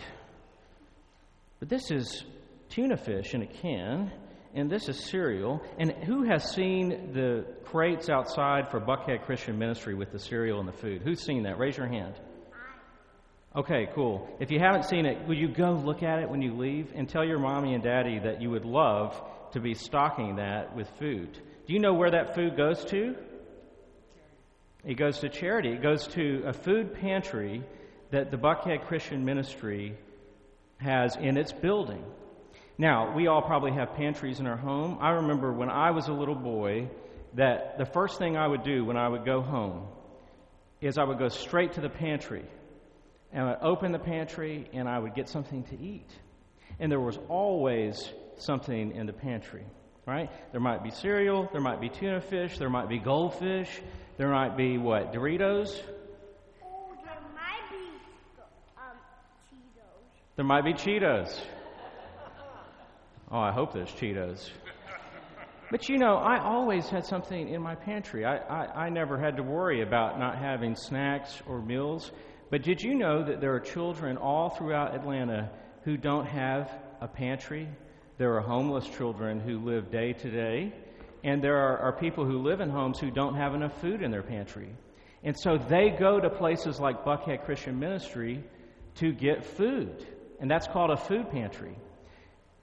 But 1.59 1.67
this 1.67 1.91
is 1.91 2.23
tuna 2.69 2.95
fish 2.95 3.33
in 3.33 3.41
a 3.41 3.47
can, 3.47 4.13
and 4.55 4.71
this 4.71 4.87
is 4.87 4.97
cereal. 4.97 5.61
And 5.77 5.91
who 5.91 6.23
has 6.23 6.53
seen 6.53 7.11
the 7.11 7.45
crates 7.65 8.07
outside 8.07 8.71
for 8.71 8.79
Buckhead 8.79 9.25
Christian 9.25 9.59
Ministry 9.59 9.93
with 9.93 10.13
the 10.13 10.19
cereal 10.19 10.61
and 10.61 10.69
the 10.69 10.77
food? 10.77 11.01
Who's 11.01 11.21
seen 11.21 11.43
that? 11.43 11.59
Raise 11.59 11.75
your 11.75 11.87
hand. 11.87 12.15
Okay, 13.55 13.89
cool. 13.95 14.29
If 14.39 14.51
you 14.51 14.59
haven't 14.59 14.85
seen 14.85 15.07
it, 15.07 15.27
will 15.27 15.35
you 15.35 15.47
go 15.47 15.71
look 15.71 16.03
at 16.03 16.19
it 16.19 16.29
when 16.29 16.41
you 16.41 16.53
leave 16.53 16.91
and 16.93 17.09
tell 17.09 17.25
your 17.25 17.39
mommy 17.39 17.73
and 17.73 17.83
daddy 17.83 18.19
that 18.19 18.41
you 18.41 18.51
would 18.51 18.65
love 18.65 19.19
to 19.53 19.59
be 19.59 19.73
stocking 19.73 20.35
that 20.35 20.75
with 20.75 20.87
food? 20.99 21.33
Do 21.65 21.73
you 21.73 21.79
know 21.79 21.93
where 21.93 22.11
that 22.11 22.35
food 22.35 22.55
goes 22.55 22.85
to? 22.85 23.15
It 24.85 24.95
goes 24.95 25.19
to 25.19 25.29
charity. 25.29 25.69
It 25.69 25.81
goes 25.81 26.05
to 26.09 26.43
a 26.45 26.53
food 26.53 26.93
pantry 26.93 27.63
that 28.11 28.29
the 28.29 28.37
Buckhead 28.37 28.85
Christian 28.85 29.25
Ministry 29.25 29.97
has 30.77 31.15
in 31.15 31.35
its 31.35 31.51
building. 31.51 32.03
Now, 32.77 33.15
we 33.15 33.27
all 33.27 33.41
probably 33.41 33.71
have 33.71 33.95
pantries 33.95 34.39
in 34.39 34.45
our 34.45 34.57
home. 34.57 34.99
I 35.01 35.09
remember 35.09 35.51
when 35.51 35.69
I 35.69 35.89
was 35.89 36.07
a 36.07 36.13
little 36.13 36.35
boy 36.35 36.87
that 37.33 37.79
the 37.79 37.85
first 37.85 38.19
thing 38.19 38.37
I 38.37 38.47
would 38.47 38.63
do 38.63 38.85
when 38.85 38.95
I 38.95 39.09
would 39.09 39.25
go 39.25 39.41
home 39.41 39.87
is 40.81 40.99
I 40.99 41.03
would 41.03 41.19
go 41.19 41.29
straight 41.29 41.73
to 41.73 41.81
the 41.81 41.89
pantry 41.89 42.45
and 43.31 43.47
I'd 43.47 43.61
open 43.61 43.91
the 43.91 43.99
pantry 43.99 44.69
and 44.73 44.87
I 44.87 44.97
would 44.99 45.13
get 45.13 45.29
something 45.29 45.63
to 45.65 45.79
eat. 45.79 46.09
And 46.79 46.91
there 46.91 46.99
was 46.99 47.17
always 47.27 48.11
something 48.37 48.95
in 48.95 49.05
the 49.05 49.13
pantry, 49.13 49.65
right? 50.05 50.29
There 50.51 50.61
might 50.61 50.83
be 50.83 50.91
cereal, 50.91 51.49
there 51.51 51.61
might 51.61 51.81
be 51.81 51.89
tuna 51.89 52.21
fish, 52.21 52.57
there 52.57 52.69
might 52.69 52.89
be 52.89 52.99
goldfish, 52.99 53.69
there 54.17 54.29
might 54.29 54.55
be 54.57 54.77
what? 54.77 55.13
Doritos? 55.13 55.81
Oh, 56.63 56.91
there 57.03 57.21
might 57.33 57.69
be 57.69 57.85
um, 58.77 58.97
Cheetos. 59.51 60.35
There 60.35 60.45
might 60.45 60.63
be 60.63 60.73
Cheetos. 60.73 61.39
Oh, 63.31 63.39
I 63.39 63.51
hope 63.51 63.73
there's 63.73 63.91
Cheetos. 63.91 64.49
But 65.71 65.87
you 65.87 65.99
know, 65.99 66.15
I 66.15 66.39
always 66.39 66.89
had 66.89 67.05
something 67.05 67.49
in 67.49 67.61
my 67.61 67.75
pantry. 67.75 68.25
I, 68.25 68.37
I, 68.37 68.85
I 68.85 68.89
never 68.89 69.19
had 69.19 69.37
to 69.37 69.43
worry 69.43 69.81
about 69.83 70.17
not 70.17 70.39
having 70.39 70.75
snacks 70.75 71.43
or 71.47 71.61
meals. 71.61 72.11
But 72.49 72.63
did 72.63 72.81
you 72.81 72.95
know 72.95 73.23
that 73.23 73.41
there 73.41 73.53
are 73.53 73.59
children 73.59 74.17
all 74.17 74.49
throughout 74.49 74.95
Atlanta 74.95 75.49
who 75.83 75.97
don't 75.97 76.25
have 76.25 76.71
a 76.99 77.07
pantry? 77.07 77.67
There 78.17 78.35
are 78.35 78.41
homeless 78.41 78.87
children 78.87 79.39
who 79.39 79.59
live 79.59 79.91
day 79.91 80.13
to 80.13 80.31
day, 80.31 80.73
and 81.23 81.43
there 81.43 81.57
are, 81.57 81.77
are 81.77 81.93
people 81.93 82.25
who 82.25 82.39
live 82.39 82.59
in 82.59 82.69
homes 82.69 82.99
who 82.99 83.11
don't 83.11 83.35
have 83.35 83.53
enough 83.53 83.79
food 83.79 84.01
in 84.01 84.11
their 84.11 84.23
pantry. 84.23 84.69
And 85.23 85.35
so 85.37 85.57
they 85.57 85.89
go 85.89 86.19
to 86.19 86.29
places 86.29 86.79
like 86.79 87.05
Buckhead 87.05 87.45
Christian 87.45 87.77
Ministry 87.79 88.43
to 88.95 89.11
get 89.11 89.45
food, 89.45 90.05
and 90.39 90.49
that's 90.49 90.67
called 90.67 90.91
a 90.91 90.97
food 90.97 91.29
pantry. 91.29 91.75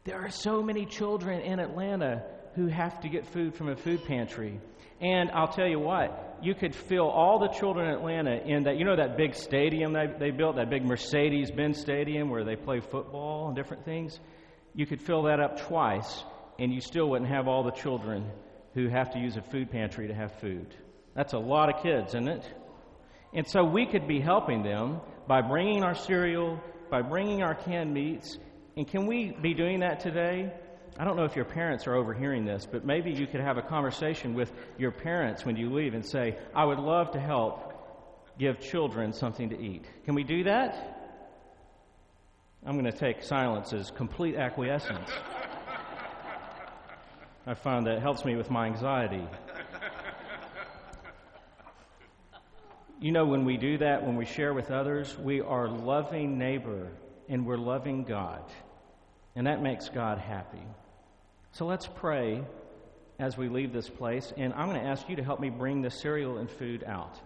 There 0.04 0.20
are 0.20 0.30
so 0.30 0.62
many 0.62 0.84
children 0.86 1.40
in 1.40 1.58
Atlanta 1.58 2.22
who 2.54 2.66
have 2.66 3.00
to 3.02 3.08
get 3.08 3.26
food 3.26 3.54
from 3.54 3.68
a 3.68 3.76
food 3.76 4.04
pantry. 4.04 4.60
And 5.00 5.30
I'll 5.30 5.48
tell 5.48 5.68
you 5.68 5.78
what, 5.78 6.25
you 6.42 6.54
could 6.54 6.74
fill 6.74 7.08
all 7.08 7.38
the 7.38 7.48
children 7.48 7.88
in 7.88 7.94
Atlanta 7.94 8.36
in 8.36 8.64
that, 8.64 8.76
you 8.76 8.84
know, 8.84 8.96
that 8.96 9.16
big 9.16 9.34
stadium 9.34 9.92
they, 9.92 10.06
they 10.18 10.30
built, 10.30 10.56
that 10.56 10.70
big 10.70 10.84
Mercedes 10.84 11.50
Benz 11.50 11.80
stadium 11.80 12.30
where 12.30 12.44
they 12.44 12.56
play 12.56 12.80
football 12.80 13.48
and 13.48 13.56
different 13.56 13.84
things. 13.84 14.18
You 14.74 14.86
could 14.86 15.00
fill 15.00 15.22
that 15.22 15.40
up 15.40 15.60
twice, 15.60 16.24
and 16.58 16.72
you 16.72 16.80
still 16.80 17.10
wouldn't 17.10 17.30
have 17.30 17.48
all 17.48 17.62
the 17.62 17.70
children 17.70 18.30
who 18.74 18.88
have 18.88 19.12
to 19.12 19.18
use 19.18 19.36
a 19.36 19.42
food 19.42 19.70
pantry 19.70 20.08
to 20.08 20.14
have 20.14 20.38
food. 20.40 20.66
That's 21.14 21.32
a 21.32 21.38
lot 21.38 21.74
of 21.74 21.82
kids, 21.82 22.08
isn't 22.08 22.28
it? 22.28 22.44
And 23.32 23.48
so 23.48 23.64
we 23.64 23.86
could 23.86 24.06
be 24.06 24.20
helping 24.20 24.62
them 24.62 25.00
by 25.26 25.40
bringing 25.40 25.82
our 25.82 25.94
cereal, 25.94 26.60
by 26.90 27.02
bringing 27.02 27.42
our 27.42 27.54
canned 27.54 27.92
meats. 27.92 28.38
And 28.76 28.86
can 28.86 29.06
we 29.06 29.30
be 29.30 29.54
doing 29.54 29.80
that 29.80 30.00
today? 30.00 30.52
I 30.98 31.04
don't 31.04 31.16
know 31.16 31.24
if 31.24 31.36
your 31.36 31.44
parents 31.44 31.86
are 31.86 31.94
overhearing 31.94 32.46
this, 32.46 32.66
but 32.70 32.84
maybe 32.84 33.10
you 33.10 33.26
could 33.26 33.40
have 33.40 33.58
a 33.58 33.62
conversation 33.62 34.34
with 34.34 34.50
your 34.78 34.90
parents 34.90 35.44
when 35.44 35.56
you 35.56 35.70
leave 35.70 35.92
and 35.92 36.04
say, 36.04 36.38
I 36.54 36.64
would 36.64 36.78
love 36.78 37.10
to 37.12 37.20
help 37.20 37.74
give 38.38 38.60
children 38.60 39.12
something 39.12 39.50
to 39.50 39.60
eat. 39.60 39.84
Can 40.04 40.14
we 40.14 40.24
do 40.24 40.44
that? 40.44 40.96
I'm 42.64 42.72
going 42.72 42.90
to 42.90 42.98
take 42.98 43.22
silence 43.22 43.72
as 43.72 43.90
complete 43.90 44.36
acquiescence. 44.36 45.10
I 47.46 47.54
find 47.54 47.86
that 47.86 48.00
helps 48.00 48.24
me 48.24 48.34
with 48.34 48.50
my 48.50 48.66
anxiety. 48.66 49.22
You 52.98 53.12
know, 53.12 53.26
when 53.26 53.44
we 53.44 53.58
do 53.58 53.78
that, 53.78 54.04
when 54.04 54.16
we 54.16 54.24
share 54.24 54.54
with 54.54 54.70
others, 54.70 55.16
we 55.18 55.42
are 55.42 55.68
loving 55.68 56.38
neighbor 56.38 56.88
and 57.28 57.44
we're 57.46 57.58
loving 57.58 58.04
God. 58.04 58.42
And 59.36 59.46
that 59.46 59.62
makes 59.62 59.90
God 59.90 60.18
happy. 60.18 60.62
So 61.56 61.64
let's 61.64 61.86
pray 61.86 62.42
as 63.18 63.38
we 63.38 63.48
leave 63.48 63.72
this 63.72 63.88
place. 63.88 64.30
And 64.36 64.52
I'm 64.52 64.68
going 64.68 64.78
to 64.78 64.86
ask 64.86 65.08
you 65.08 65.16
to 65.16 65.22
help 65.22 65.40
me 65.40 65.48
bring 65.48 65.80
the 65.80 65.90
cereal 65.90 66.36
and 66.36 66.50
food 66.50 66.84
out. 66.84 67.18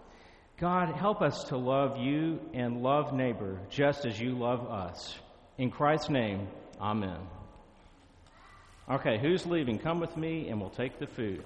God, 0.57 0.95
help 0.95 1.21
us 1.21 1.43
to 1.49 1.57
love 1.57 1.97
you 1.97 2.39
and 2.53 2.81
love 2.81 3.11
neighbor 3.11 3.59
just 3.69 4.05
as 4.05 4.17
you 4.17 4.31
love 4.31 4.65
us. 4.69 5.19
In 5.57 5.69
Christ's 5.69 6.09
name, 6.09 6.47
amen. 6.79 7.17
Okay, 8.89 9.17
who's 9.19 9.45
leaving? 9.45 9.77
Come 9.77 9.99
with 9.99 10.15
me 10.15 10.47
and 10.47 10.61
we'll 10.61 10.69
take 10.69 10.97
the 10.97 11.07
food. 11.07 11.43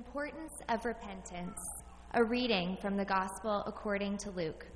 Importance 0.00 0.54
of 0.70 0.82
repentance, 0.86 1.58
a 2.14 2.24
reading 2.24 2.74
from 2.80 2.96
the 2.96 3.04
Gospel 3.04 3.62
according 3.66 4.16
to 4.16 4.30
Luke. 4.30 4.66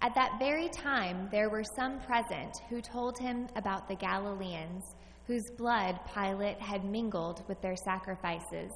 At 0.00 0.14
that 0.14 0.38
very 0.38 0.70
time, 0.70 1.28
there 1.30 1.50
were 1.50 1.64
some 1.76 2.00
present 2.00 2.56
who 2.70 2.80
told 2.80 3.18
him 3.18 3.46
about 3.56 3.88
the 3.88 3.94
Galileans, 3.94 4.84
whose 5.26 5.50
blood 5.58 6.00
Pilate 6.14 6.58
had 6.58 6.82
mingled 6.82 7.46
with 7.46 7.60
their 7.60 7.76
sacrifices. 7.76 8.72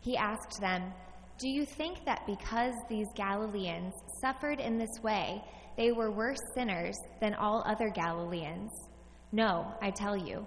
He 0.00 0.16
asked 0.16 0.58
them, 0.62 0.94
Do 1.38 1.50
you 1.50 1.66
think 1.66 2.06
that 2.06 2.26
because 2.26 2.72
these 2.88 3.08
Galileans 3.14 3.92
suffered 4.22 4.60
in 4.60 4.78
this 4.78 5.02
way, 5.02 5.44
they 5.76 5.92
were 5.92 6.10
worse 6.10 6.40
sinners 6.54 6.96
than 7.20 7.34
all 7.34 7.62
other 7.66 7.90
Galileans? 7.90 8.70
No, 9.30 9.74
I 9.82 9.90
tell 9.90 10.16
you. 10.16 10.46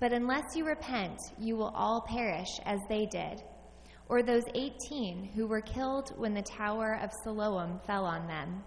But 0.00 0.12
unless 0.12 0.56
you 0.56 0.66
repent, 0.66 1.20
you 1.38 1.56
will 1.56 1.72
all 1.76 2.00
perish 2.00 2.48
as 2.64 2.80
they 2.88 3.06
did. 3.06 3.44
Or 4.10 4.24
those 4.24 4.42
18 4.56 5.30
who 5.36 5.46
were 5.46 5.60
killed 5.60 6.12
when 6.16 6.34
the 6.34 6.42
tower 6.42 6.98
of 7.00 7.12
Siloam 7.22 7.78
fell 7.86 8.04
on 8.04 8.26
them. 8.26 8.60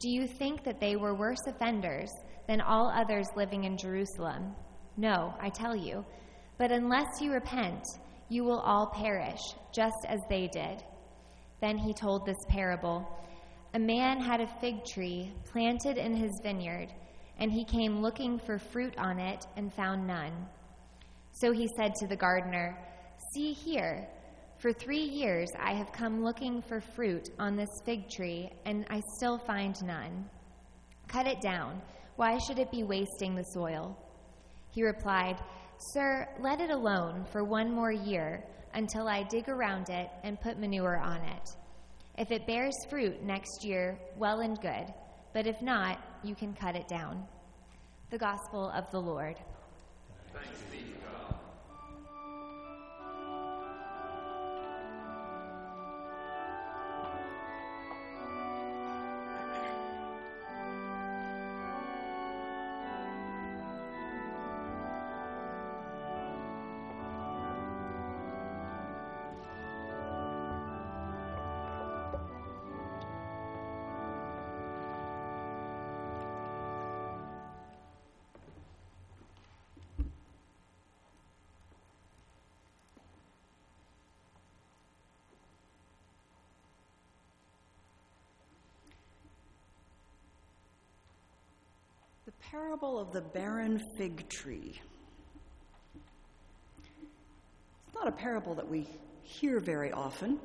Do 0.00 0.10
you 0.10 0.26
think 0.26 0.64
that 0.64 0.80
they 0.80 0.96
were 0.96 1.14
worse 1.14 1.46
offenders 1.46 2.10
than 2.48 2.60
all 2.60 2.88
others 2.88 3.28
living 3.36 3.62
in 3.62 3.78
Jerusalem? 3.78 4.56
No, 4.96 5.34
I 5.40 5.50
tell 5.50 5.76
you. 5.76 6.04
But 6.58 6.72
unless 6.72 7.20
you 7.20 7.32
repent, 7.32 7.84
you 8.28 8.42
will 8.42 8.58
all 8.58 8.88
perish, 8.88 9.38
just 9.72 10.04
as 10.08 10.18
they 10.28 10.48
did. 10.48 10.82
Then 11.60 11.78
he 11.78 11.94
told 11.94 12.26
this 12.26 12.44
parable 12.48 13.06
A 13.74 13.78
man 13.78 14.20
had 14.20 14.40
a 14.40 14.58
fig 14.60 14.84
tree 14.84 15.32
planted 15.44 15.96
in 15.96 16.16
his 16.16 16.40
vineyard, 16.42 16.88
and 17.38 17.52
he 17.52 17.64
came 17.64 18.02
looking 18.02 18.36
for 18.36 18.58
fruit 18.58 18.94
on 18.98 19.20
it 19.20 19.46
and 19.56 19.72
found 19.72 20.08
none. 20.08 20.48
So 21.30 21.52
he 21.52 21.68
said 21.76 21.94
to 22.00 22.08
the 22.08 22.16
gardener, 22.16 22.76
See 23.32 23.52
here, 23.52 24.08
for 24.62 24.72
three 24.72 25.02
years 25.02 25.48
I 25.58 25.74
have 25.74 25.90
come 25.90 26.22
looking 26.22 26.62
for 26.62 26.80
fruit 26.80 27.30
on 27.36 27.56
this 27.56 27.82
fig 27.84 28.08
tree, 28.08 28.48
and 28.64 28.86
I 28.88 29.02
still 29.16 29.36
find 29.36 29.74
none. 29.82 30.30
Cut 31.08 31.26
it 31.26 31.40
down. 31.40 31.82
Why 32.14 32.38
should 32.38 32.60
it 32.60 32.70
be 32.70 32.84
wasting 32.84 33.34
the 33.34 33.42
soil? 33.42 33.98
He 34.70 34.84
replied, 34.84 35.36
Sir, 35.92 36.28
let 36.38 36.60
it 36.60 36.70
alone 36.70 37.26
for 37.32 37.42
one 37.42 37.74
more 37.74 37.90
year 37.90 38.44
until 38.74 39.08
I 39.08 39.24
dig 39.24 39.48
around 39.48 39.88
it 39.90 40.08
and 40.22 40.40
put 40.40 40.60
manure 40.60 40.96
on 40.96 41.22
it. 41.22 41.48
If 42.16 42.30
it 42.30 42.46
bears 42.46 42.74
fruit 42.88 43.20
next 43.24 43.64
year, 43.64 43.98
well 44.16 44.40
and 44.40 44.60
good, 44.60 44.94
but 45.34 45.48
if 45.48 45.60
not, 45.60 45.98
you 46.22 46.36
can 46.36 46.54
cut 46.54 46.76
it 46.76 46.86
down. 46.86 47.26
The 48.10 48.18
Gospel 48.18 48.70
of 48.70 48.88
the 48.92 49.00
Lord. 49.00 49.34
The 50.32 51.01
parable 92.50 92.98
of 92.98 93.12
the 93.12 93.20
barren 93.20 93.80
fig 93.96 94.28
tree. 94.28 94.80
It's 97.86 97.94
not 97.94 98.08
a 98.08 98.12
parable 98.12 98.54
that 98.56 98.68
we 98.68 98.88
hear 99.22 99.60
very 99.60 99.92
often. 99.92 100.38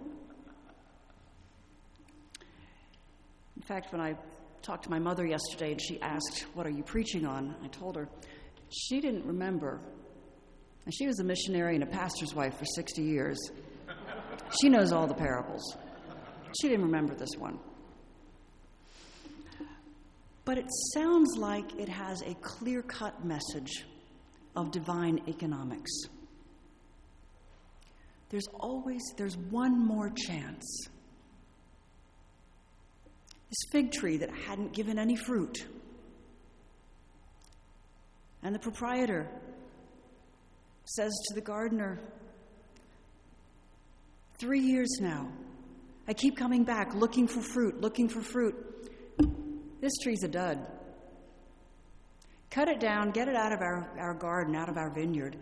In 3.56 3.62
fact, 3.64 3.92
when 3.92 4.02
I 4.02 4.16
talked 4.62 4.84
to 4.84 4.90
my 4.90 5.00
mother 5.00 5.26
yesterday 5.26 5.72
and 5.72 5.82
she 5.82 6.00
asked, 6.02 6.46
What 6.54 6.66
are 6.68 6.72
you 6.72 6.84
preaching 6.84 7.26
on? 7.26 7.56
I 7.64 7.68
told 7.68 7.96
her 7.96 8.08
she 8.70 9.00
didn't 9.02 9.26
remember. 9.26 9.80
And 10.86 10.94
she 10.94 11.08
was 11.08 11.20
a 11.20 11.24
missionary 11.24 11.76
and 11.76 11.84
a 11.84 11.88
pastor's 11.88 12.34
wife 12.34 12.58
for 12.58 12.66
60 12.66 13.02
years. 13.02 13.38
She 14.62 14.70
knows 14.70 14.94
all 14.94 15.08
the 15.08 15.14
parables. 15.14 15.76
She 16.62 16.70
didn't 16.70 16.86
remember 16.86 17.14
this 17.14 17.32
one 17.38 17.60
but 20.48 20.58
it 20.58 20.70
sounds 20.94 21.36
like 21.38 21.78
it 21.78 21.90
has 21.90 22.22
a 22.22 22.34
clear 22.36 22.82
cut 22.82 23.26
message 23.26 23.86
of 24.56 24.72
divine 24.72 25.20
economics. 25.28 25.92
There's 28.30 28.48
always 28.58 29.02
there's 29.18 29.36
one 29.36 29.78
more 29.78 30.10
chance. 30.10 30.88
This 33.50 33.72
fig 33.74 33.92
tree 33.92 34.16
that 34.18 34.30
hadn't 34.48 34.72
given 34.72 34.98
any 34.98 35.18
fruit. 35.18 35.66
And 38.42 38.56
the 38.56 38.60
proprietor 38.60 39.30
says 40.86 41.12
to 41.28 41.36
the 41.36 41.42
gardener, 41.42 42.00
Three 44.40 44.62
years 44.62 45.00
now. 45.02 45.30
I 46.08 46.14
keep 46.14 46.38
coming 46.38 46.64
back 46.64 46.96
looking 46.96 47.28
for 47.28 47.42
fruit, 47.42 47.82
looking 47.82 48.08
for 48.08 48.22
fruit. 48.22 48.56
This 49.82 49.94
tree's 50.04 50.24
a 50.24 50.28
dud. 50.28 50.66
Cut 52.50 52.68
it 52.68 52.80
down, 52.80 53.12
get 53.12 53.28
it 53.28 53.36
out 53.36 53.52
of 53.52 53.62
our, 53.62 53.90
our 54.00 54.14
garden, 54.14 54.56
out 54.56 54.70
of 54.70 54.78
our 54.78 54.90
vineyard, 54.90 55.38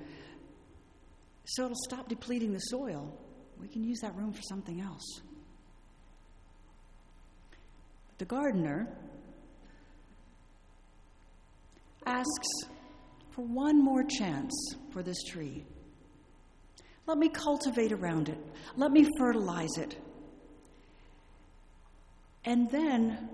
so 1.45 1.65
it'll 1.65 1.77
stop 1.85 2.09
depleting 2.09 2.51
the 2.51 2.59
soil. 2.59 3.15
We 3.59 3.67
can 3.67 3.83
use 3.83 3.99
that 4.01 4.15
room 4.15 4.33
for 4.33 4.41
something 4.49 4.81
else. 4.81 5.21
But 8.07 8.17
the 8.17 8.25
gardener 8.25 8.87
asks 12.05 12.47
for 13.31 13.45
one 13.45 13.83
more 13.83 14.03
chance 14.03 14.53
for 14.91 15.03
this 15.03 15.21
tree. 15.23 15.65
Let 17.05 17.19
me 17.19 17.29
cultivate 17.29 17.91
around 17.91 18.29
it, 18.29 18.39
let 18.75 18.91
me 18.91 19.07
fertilize 19.19 19.77
it. 19.77 19.95
And 22.45 22.69
then 22.69 23.29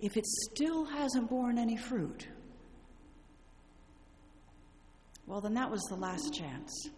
if 0.00 0.16
it 0.16 0.24
still 0.26 0.84
hasn't 0.84 1.28
borne 1.28 1.58
any 1.58 1.76
fruit, 1.76 2.26
well, 5.26 5.40
then 5.40 5.54
that 5.54 5.70
was 5.70 5.82
the 5.90 5.96
last 5.96 6.32
chance. 6.32 6.88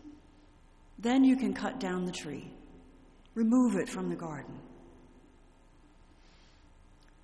Then 0.99 1.25
you 1.25 1.37
can 1.37 1.53
cut 1.53 1.81
down 1.81 2.05
the 2.05 2.13
tree, 2.13 2.53
remove 3.35 3.77
it 3.77 3.89
from 3.89 4.09
the 4.09 4.17
garden. 4.17 4.61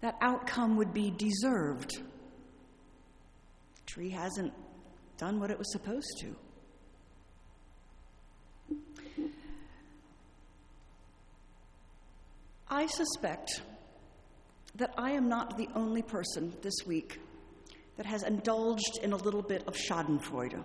That 0.00 0.16
outcome 0.20 0.76
would 0.76 0.92
be 0.92 1.10
deserved. 1.10 1.96
The 3.76 3.82
tree 3.86 4.10
hasn't 4.10 4.52
done 5.18 5.38
what 5.38 5.50
it 5.50 5.58
was 5.58 5.70
supposed 5.72 6.12
to. 6.20 6.36
I 12.68 12.86
suspect 12.86 13.62
that 14.76 14.92
I 14.98 15.12
am 15.12 15.28
not 15.28 15.56
the 15.56 15.68
only 15.74 16.02
person 16.02 16.52
this 16.62 16.74
week 16.86 17.18
that 17.96 18.06
has 18.06 18.22
indulged 18.22 18.98
in 19.02 19.12
a 19.12 19.16
little 19.16 19.42
bit 19.42 19.66
of 19.66 19.74
Schadenfreude. 19.74 20.62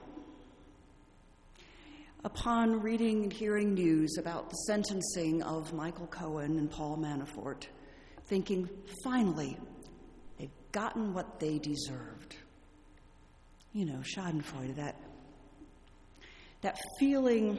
Upon 2.24 2.82
reading 2.82 3.24
and 3.24 3.34
hearing 3.34 3.74
news 3.74 4.17
about 4.19 4.50
the 4.50 4.56
sentencing 4.67 5.41
of 5.43 5.74
Michael 5.74 6.08
Cohen 6.08 6.58
and 6.58 6.69
Paul 6.69 6.97
Manafort, 6.97 7.67
thinking, 8.28 8.69
finally, 9.04 9.58
they've 10.38 10.52
gotten 10.71 11.13
what 11.13 11.39
they 11.39 11.58
deserved. 11.58 12.36
You 13.74 13.86
know, 13.86 14.00
Schadenfreude, 14.04 14.76
that, 14.76 14.95
that 16.62 16.78
feeling 17.00 17.58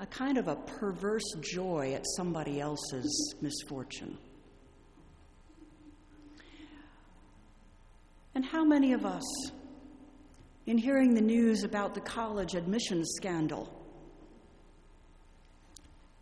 a 0.00 0.06
kind 0.06 0.38
of 0.38 0.48
a 0.48 0.56
perverse 0.56 1.32
joy 1.40 1.92
at 1.94 2.04
somebody 2.16 2.60
else's 2.60 3.34
misfortune. 3.40 4.18
And 8.38 8.46
how 8.46 8.62
many 8.62 8.92
of 8.92 9.04
us, 9.04 9.24
in 10.64 10.78
hearing 10.78 11.12
the 11.12 11.20
news 11.20 11.64
about 11.64 11.94
the 11.94 12.00
college 12.00 12.54
admissions 12.54 13.10
scandal, 13.16 13.68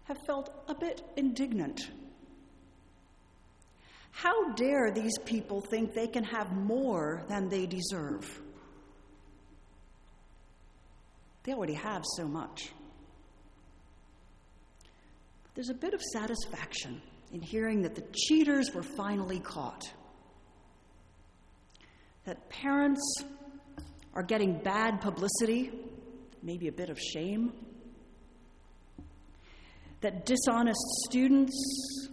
have 0.04 0.16
felt 0.26 0.48
a 0.66 0.74
bit 0.74 1.02
indignant? 1.18 1.90
How 4.12 4.54
dare 4.54 4.90
these 4.90 5.12
people 5.26 5.60
think 5.60 5.92
they 5.92 6.06
can 6.06 6.24
have 6.24 6.56
more 6.56 7.22
than 7.28 7.50
they 7.50 7.66
deserve? 7.66 8.40
They 11.42 11.52
already 11.52 11.74
have 11.74 12.02
so 12.16 12.26
much. 12.26 12.70
There's 15.54 15.68
a 15.68 15.74
bit 15.74 15.92
of 15.92 16.00
satisfaction 16.00 17.02
in 17.34 17.42
hearing 17.42 17.82
that 17.82 17.94
the 17.94 18.04
cheaters 18.14 18.72
were 18.72 18.82
finally 18.82 19.40
caught, 19.40 19.84
that 22.26 22.48
parents 22.50 23.24
are 24.14 24.22
getting 24.22 24.58
bad 24.58 25.00
publicity, 25.00 25.70
maybe 26.42 26.68
a 26.68 26.72
bit 26.72 26.90
of 26.90 26.98
shame, 27.00 27.52
that 30.00 30.26
dishonest 30.26 30.80
students 31.06 32.08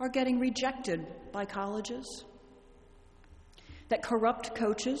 are 0.00 0.08
getting 0.08 0.38
rejected 0.38 1.06
by 1.32 1.44
colleges, 1.44 2.24
that 3.88 4.02
corrupt 4.02 4.54
coaches 4.54 5.00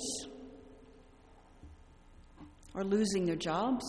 are 2.74 2.84
losing 2.84 3.26
their 3.26 3.36
jobs 3.36 3.84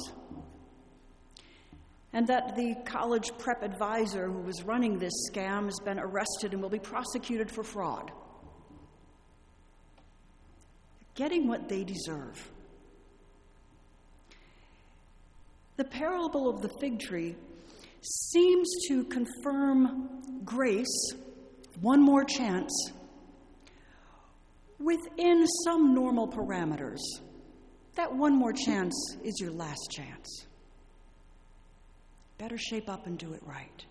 and 2.14 2.26
that 2.26 2.56
the 2.56 2.76
college 2.86 3.32
prep 3.38 3.62
advisor 3.62 4.28
who 4.28 4.42
was 4.42 4.64
running 4.64 4.98
this 4.98 5.14
scam 5.32 5.66
has 5.66 5.80
been 5.86 6.00
arrested 6.00 6.54
and 6.54 6.62
will 6.62 6.70
be 6.70 6.80
prosecuted 6.80 7.52
for 7.52 7.64
fraud. 7.64 8.12
Getting 11.20 11.50
what 11.50 11.68
they 11.68 11.84
deserve. 11.84 12.50
The 15.76 15.84
parable 15.84 16.50
of 16.50 16.62
the 16.62 16.70
fig 16.80 16.98
tree 16.98 17.36
seems 18.02 18.70
to 18.88 19.04
confirm 19.04 20.08
grace, 20.46 21.12
one 21.82 22.02
more 22.02 22.24
chance, 22.24 22.72
within 24.80 25.46
some 25.66 25.94
normal 25.94 26.26
parameters. 26.26 27.02
That 27.96 28.16
one 28.16 28.34
more 28.34 28.54
chance 28.54 28.96
is 29.22 29.42
your 29.42 29.52
last 29.52 29.92
chance. 29.92 30.46
Better 32.38 32.58
shape 32.58 32.88
up 32.88 33.08
and 33.08 33.18
do 33.18 33.34
it 33.34 33.42
right. 33.44 33.86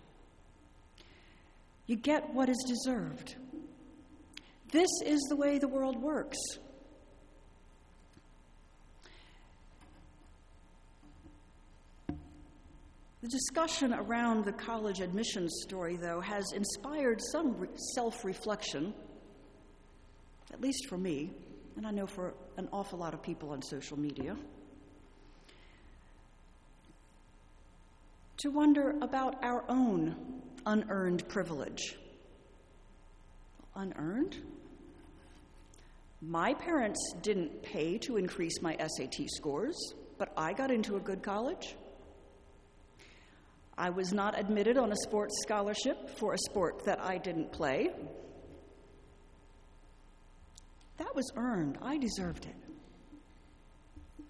You 1.85 1.95
get 1.95 2.33
what 2.33 2.49
is 2.49 2.57
deserved. 2.67 3.35
This 4.71 4.89
is 5.05 5.19
the 5.29 5.35
way 5.35 5.59
the 5.59 5.67
world 5.67 6.01
works. 6.01 6.39
Discussion 13.29 13.93
around 13.93 14.45
the 14.45 14.51
college 14.51 14.99
admissions 14.99 15.51
story, 15.63 15.95
though, 15.95 16.19
has 16.21 16.51
inspired 16.53 17.21
some 17.31 17.57
re- 17.57 17.67
self 17.93 18.25
reflection, 18.25 18.93
at 20.53 20.61
least 20.61 20.87
for 20.87 20.97
me, 20.97 21.31
and 21.77 21.87
I 21.87 21.91
know 21.91 22.07
for 22.07 22.33
an 22.57 22.67
awful 22.71 22.99
lot 22.99 23.13
of 23.13 23.21
people 23.21 23.51
on 23.51 23.61
social 23.61 23.97
media. 23.97 24.35
to 28.39 28.49
wonder 28.49 28.95
about 29.01 29.43
our 29.43 29.65
own 29.67 30.15
unearned 30.65 31.27
privilege. 31.27 31.95
Unearned? 33.75 34.37
My 36.21 36.53
parents 36.53 37.13
didn't 37.21 37.61
pay 37.63 37.97
to 37.99 38.15
increase 38.15 38.61
my 38.61 38.77
SAT 38.77 39.27
scores, 39.27 39.93
but 40.17 40.31
I 40.37 40.53
got 40.53 40.71
into 40.71 40.95
a 40.95 40.99
good 41.01 41.21
college. 41.21 41.75
I 43.79 43.89
was 43.89 44.11
not 44.11 44.37
admitted 44.37 44.77
on 44.77 44.91
a 44.91 44.95
sports 44.97 45.33
scholarship 45.41 46.09
for 46.17 46.33
a 46.33 46.37
sport 46.37 46.83
that 46.83 46.99
I 46.99 47.17
didn't 47.17 47.53
play. 47.53 47.89
That 50.97 51.15
was 51.15 51.31
earned. 51.37 51.77
I 51.81 51.97
deserved 51.97 52.45
it. 52.45 54.25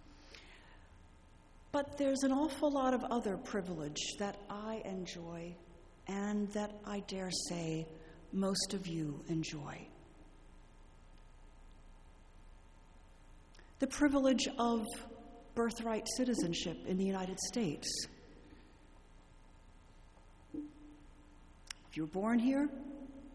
But 1.72 1.98
there's 1.98 2.22
an 2.22 2.32
awful 2.32 2.72
lot 2.72 2.94
of 2.94 3.04
other 3.06 3.38
privilege 3.38 3.98
that 4.20 4.38
I 4.52 4.84
enjoy 4.86 5.56
and 6.08 6.48
that 6.50 6.72
I 6.86 7.00
dare 7.08 7.32
say 7.50 7.88
most 8.32 8.76
of 8.76 8.86
you 8.86 9.24
enjoy. 9.30 9.88
The 13.80 13.88
privilege 13.88 14.48
of 14.60 14.86
birthright 15.56 16.06
citizenship 16.18 16.78
in 16.86 16.98
the 16.98 17.06
United 17.06 17.40
States. 17.40 17.88
If 21.90 21.98
you 21.98 22.04
were 22.04 22.10
born 22.10 22.40
here, 22.40 22.70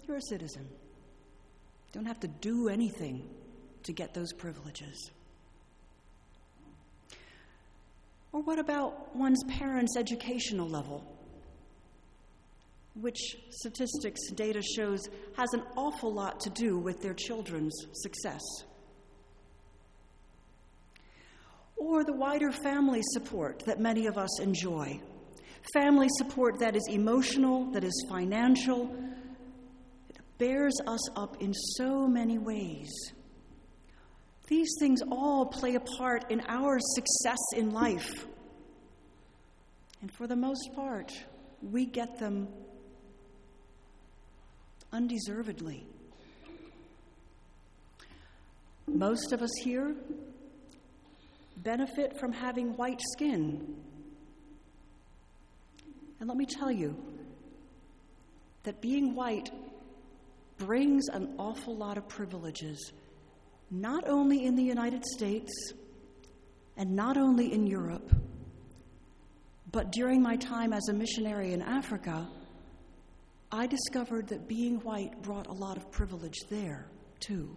you're 0.06 0.18
a 0.18 0.22
citizen. 0.22 0.62
You 0.70 1.92
Don't 1.92 2.06
have 2.06 2.20
to 2.20 2.28
do 2.28 2.68
anything 2.68 3.28
to 3.82 3.92
get 3.92 4.14
those 4.14 4.32
privileges. 4.32 5.10
Or 8.32 8.42
what 8.42 8.58
about 8.58 9.14
one's 9.14 9.42
parents' 9.44 9.96
educational 9.96 10.68
level? 10.68 11.04
Which 13.00 13.36
statistics 13.50 14.20
data 14.34 14.62
shows 14.62 15.08
has 15.36 15.52
an 15.52 15.62
awful 15.76 16.12
lot 16.12 16.40
to 16.40 16.50
do 16.50 16.78
with 16.78 17.00
their 17.00 17.14
children's 17.14 17.74
success. 17.92 18.42
Or 21.76 22.04
the 22.04 22.12
wider 22.12 22.52
family 22.52 23.02
support 23.12 23.64
that 23.66 23.80
many 23.80 24.06
of 24.06 24.16
us 24.16 24.40
enjoy. 24.40 25.00
Family 25.72 26.08
support 26.18 26.58
that 26.60 26.76
is 26.76 26.86
emotional, 26.90 27.70
that 27.72 27.84
is 27.84 28.06
financial, 28.08 28.94
it 30.10 30.18
bears 30.38 30.74
us 30.86 31.10
up 31.16 31.40
in 31.40 31.54
so 31.54 32.06
many 32.06 32.38
ways. 32.38 32.90
These 34.46 34.68
things 34.78 35.00
all 35.10 35.46
play 35.46 35.74
a 35.74 35.80
part 35.80 36.30
in 36.30 36.42
our 36.48 36.78
success 36.78 37.38
in 37.56 37.72
life. 37.72 38.26
And 40.02 40.12
for 40.12 40.26
the 40.26 40.36
most 40.36 40.70
part, 40.74 41.12
we 41.62 41.86
get 41.86 42.18
them 42.18 42.48
undeservedly. 44.92 45.86
Most 48.86 49.32
of 49.32 49.40
us 49.40 49.50
here 49.62 49.96
benefit 51.56 52.18
from 52.20 52.32
having 52.32 52.76
white 52.76 53.00
skin. 53.14 53.76
And 56.20 56.28
let 56.28 56.36
me 56.36 56.46
tell 56.46 56.70
you 56.70 56.96
that 58.62 58.80
being 58.80 59.14
white 59.14 59.50
brings 60.58 61.08
an 61.08 61.34
awful 61.38 61.76
lot 61.76 61.98
of 61.98 62.08
privileges 62.08 62.92
not 63.70 64.06
only 64.08 64.44
in 64.44 64.54
the 64.54 64.62
United 64.62 65.04
States 65.04 65.52
and 66.76 66.94
not 66.94 67.16
only 67.16 67.52
in 67.52 67.66
Europe, 67.66 68.14
but 69.70 69.90
during 69.90 70.22
my 70.22 70.36
time 70.36 70.72
as 70.72 70.88
a 70.88 70.92
missionary 70.92 71.52
in 71.52 71.60
Africa, 71.60 72.28
I 73.50 73.66
discovered 73.66 74.28
that 74.28 74.48
being 74.48 74.76
white 74.80 75.20
brought 75.22 75.48
a 75.48 75.52
lot 75.52 75.76
of 75.76 75.90
privilege 75.90 76.36
there, 76.48 76.86
too. 77.20 77.56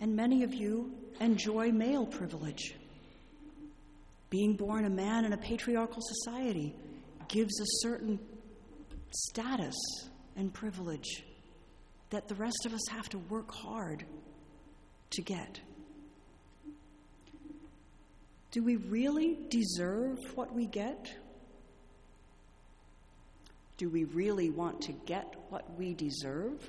And 0.00 0.14
many 0.14 0.44
of 0.44 0.54
you 0.54 0.94
enjoy 1.20 1.72
male 1.72 2.06
privilege. 2.06 2.74
Being 4.30 4.54
born 4.54 4.84
a 4.84 4.90
man 4.90 5.24
in 5.24 5.32
a 5.32 5.38
patriarchal 5.38 6.02
society 6.02 6.74
gives 7.28 7.60
a 7.60 7.66
certain 7.82 8.18
status 9.10 9.76
and 10.36 10.52
privilege 10.52 11.24
that 12.10 12.28
the 12.28 12.34
rest 12.34 12.66
of 12.66 12.72
us 12.74 12.86
have 12.90 13.08
to 13.10 13.18
work 13.18 13.50
hard 13.50 14.04
to 15.10 15.22
get. 15.22 15.60
Do 18.50 18.62
we 18.62 18.76
really 18.76 19.38
deserve 19.50 20.18
what 20.34 20.54
we 20.54 20.66
get? 20.66 21.12
Do 23.76 23.88
we 23.88 24.04
really 24.04 24.50
want 24.50 24.82
to 24.82 24.92
get 24.92 25.34
what 25.50 25.78
we 25.78 25.94
deserve? 25.94 26.68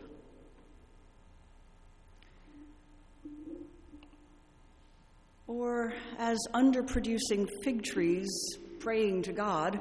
Or, 5.50 5.94
as 6.20 6.38
underproducing 6.54 7.50
fig 7.64 7.82
trees 7.82 8.30
praying 8.80 9.24
to 9.24 9.32
God, 9.32 9.80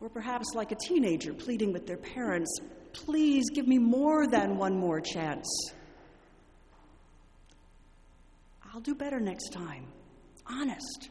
or 0.00 0.08
perhaps 0.08 0.48
like 0.56 0.72
a 0.72 0.74
teenager 0.74 1.32
pleading 1.32 1.72
with 1.72 1.86
their 1.86 1.96
parents, 1.96 2.52
please 2.92 3.44
give 3.54 3.68
me 3.68 3.78
more 3.78 4.26
than 4.26 4.56
one 4.56 4.76
more 4.76 5.00
chance. 5.00 5.46
I'll 8.74 8.80
do 8.80 8.96
better 8.96 9.20
next 9.20 9.50
time. 9.50 9.86
Honest. 10.44 11.10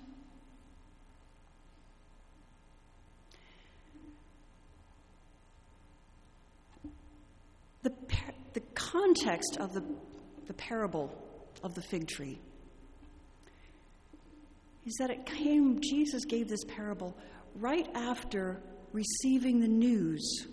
The, 7.84 7.92
par- 7.92 8.34
the 8.52 8.62
context 8.76 9.56
of 9.58 9.72
the, 9.72 9.86
the 10.48 10.54
parable 10.54 11.18
of 11.64 11.76
the 11.76 11.82
fig 11.82 12.10
tree 12.10 12.38
is 14.86 14.96
that 15.00 15.10
it 15.10 15.26
came, 15.26 15.80
Jesus 15.82 16.26
gave 16.26 16.48
this 16.48 16.64
parable 16.66 17.18
right 17.56 17.88
after 17.96 18.62
receiving 18.92 19.60
the 19.60 19.68
news 19.68 20.48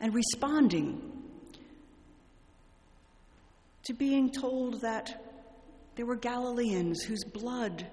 and 0.00 0.14
responding 0.14 1.12
to 3.84 3.94
being 3.94 4.30
told 4.30 4.80
that 4.82 5.24
there 5.96 6.06
were 6.06 6.16
Galileans 6.16 7.02
whose 7.02 7.24
blood 7.24 7.86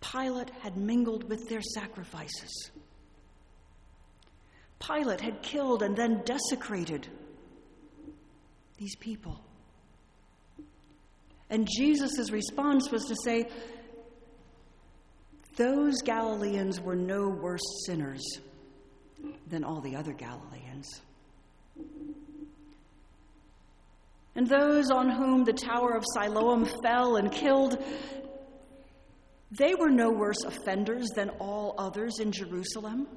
Pilate 0.00 0.50
had 0.60 0.76
mingled 0.76 1.28
with 1.28 1.48
their 1.48 1.62
sacrifices. 1.62 2.70
Pilate 4.78 5.20
had 5.20 5.42
killed 5.42 5.82
and 5.82 5.96
then 5.96 6.22
desecrated 6.24 7.08
these 8.76 8.94
people. 8.96 9.40
And 11.50 11.66
Jesus' 11.70 12.30
response 12.30 12.90
was 12.90 13.04
to 13.06 13.16
say, 13.24 13.48
Those 15.56 16.02
Galileans 16.02 16.80
were 16.80 16.96
no 16.96 17.28
worse 17.28 17.84
sinners 17.86 18.22
than 19.46 19.64
all 19.64 19.80
the 19.80 19.96
other 19.96 20.12
Galileans. 20.12 21.00
And 24.34 24.46
those 24.46 24.90
on 24.90 25.10
whom 25.10 25.44
the 25.44 25.52
Tower 25.52 25.96
of 25.96 26.04
Siloam 26.14 26.64
fell 26.82 27.16
and 27.16 27.32
killed, 27.32 27.82
they 29.50 29.74
were 29.74 29.90
no 29.90 30.10
worse 30.10 30.44
offenders 30.44 31.08
than 31.16 31.30
all 31.40 31.74
others 31.78 32.20
in 32.20 32.30
Jerusalem. 32.30 33.08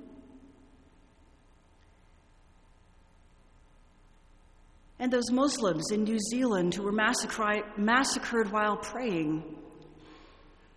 And 5.02 5.12
those 5.12 5.32
Muslims 5.32 5.90
in 5.92 6.04
New 6.04 6.20
Zealand 6.30 6.76
who 6.76 6.84
were 6.84 6.92
massacred 6.92 8.52
while 8.52 8.78
praying, 8.78 9.44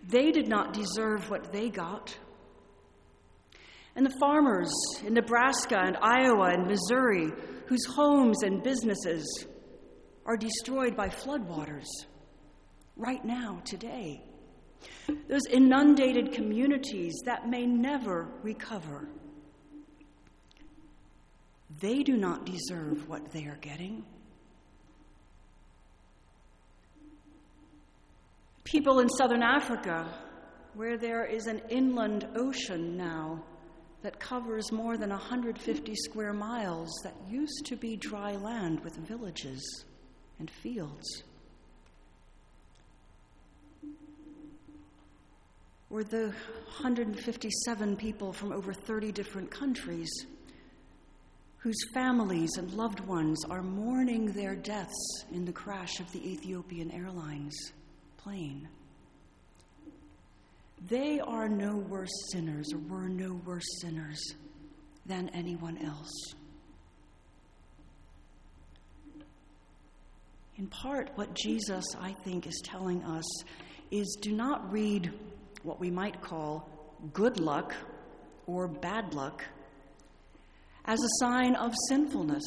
they 0.08 0.32
did 0.32 0.48
not 0.48 0.72
deserve 0.72 1.28
what 1.28 1.52
they 1.52 1.68
got. 1.68 2.16
And 3.94 4.06
the 4.06 4.16
farmers 4.18 4.72
in 5.04 5.12
Nebraska 5.12 5.78
and 5.78 5.98
Iowa 5.98 6.54
and 6.54 6.66
Missouri, 6.66 7.32
whose 7.66 7.84
homes 7.84 8.42
and 8.42 8.62
businesses 8.62 9.44
are 10.24 10.38
destroyed 10.38 10.96
by 10.96 11.10
floodwaters 11.10 11.84
right 12.96 13.22
now, 13.26 13.60
today. 13.66 14.24
Those 15.28 15.44
inundated 15.50 16.32
communities 16.32 17.12
that 17.26 17.50
may 17.50 17.66
never 17.66 18.32
recover. 18.42 19.06
They 21.78 22.02
do 22.02 22.16
not 22.16 22.46
deserve 22.46 23.06
what 23.06 23.30
they 23.30 23.44
are 23.44 23.58
getting. 23.60 24.06
People 28.74 28.98
in 28.98 29.08
southern 29.08 29.44
Africa, 29.44 30.04
where 30.74 30.98
there 30.98 31.24
is 31.24 31.46
an 31.46 31.62
inland 31.68 32.26
ocean 32.34 32.96
now 32.96 33.40
that 34.02 34.18
covers 34.18 34.72
more 34.72 34.96
than 34.96 35.10
150 35.10 35.94
square 35.94 36.32
miles 36.32 36.90
that 37.04 37.14
used 37.30 37.66
to 37.66 37.76
be 37.76 37.94
dry 37.94 38.32
land 38.34 38.80
with 38.80 38.96
villages 38.96 39.84
and 40.40 40.50
fields. 40.50 41.22
Or 45.88 46.02
the 46.02 46.34
157 46.80 47.94
people 47.94 48.32
from 48.32 48.50
over 48.50 48.72
30 48.72 49.12
different 49.12 49.52
countries 49.52 50.10
whose 51.58 51.78
families 51.94 52.50
and 52.58 52.72
loved 52.72 52.98
ones 52.98 53.40
are 53.48 53.62
mourning 53.62 54.32
their 54.32 54.56
deaths 54.56 55.24
in 55.30 55.44
the 55.44 55.52
crash 55.52 56.00
of 56.00 56.10
the 56.10 56.28
Ethiopian 56.28 56.90
Airlines 56.90 57.54
plane. 58.24 58.68
They 60.88 61.20
are 61.20 61.48
no 61.48 61.76
worse 61.76 62.10
sinners, 62.32 62.72
or 62.72 62.78
were 62.78 63.08
no 63.08 63.40
worse 63.46 63.80
sinners 63.80 64.20
than 65.06 65.28
anyone 65.34 65.78
else. 65.84 66.34
In 70.56 70.66
part, 70.68 71.10
what 71.16 71.34
Jesus, 71.34 71.84
I 72.00 72.14
think, 72.24 72.46
is 72.46 72.62
telling 72.64 73.02
us 73.04 73.24
is 73.90 74.16
do 74.22 74.32
not 74.32 74.72
read 74.72 75.12
what 75.62 75.78
we 75.78 75.90
might 75.90 76.20
call 76.22 76.68
good 77.12 77.38
luck 77.38 77.74
or 78.46 78.68
bad 78.68 79.14
luck 79.14 79.44
as 80.86 80.98
a 81.00 81.24
sign 81.24 81.54
of 81.56 81.72
sinfulness 81.88 82.44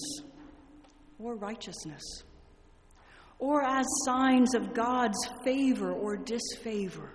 or 1.20 1.36
righteousness, 1.36 2.04
or 3.40 3.62
as 3.64 3.86
signs 4.06 4.56
of 4.56 4.74
God's 4.74 5.18
favor 5.44 5.92
or 5.94 6.18
disfavor. 6.18 7.12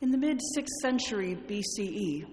In 0.00 0.12
the 0.12 0.18
mid 0.18 0.40
6th 0.56 0.66
century 0.80 1.36
BCE, 1.36 2.24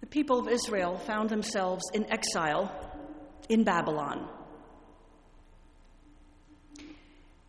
the 0.00 0.06
people 0.06 0.38
of 0.38 0.48
Israel 0.48 0.96
found 0.96 1.28
themselves 1.28 1.82
in 1.92 2.10
exile 2.10 2.70
in 3.48 3.64
Babylon. 3.64 4.28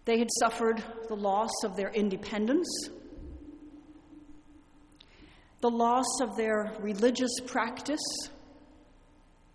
They 0.05 0.19
had 0.19 0.30
suffered 0.39 0.84
the 1.07 1.15
loss 1.15 1.51
of 1.63 1.78
their 1.78 1.91
independence, 1.91 2.67
the 5.64 5.70
loss 5.70 6.20
of 6.20 6.36
their 6.36 6.74
religious 6.82 7.32
practice, 7.45 8.03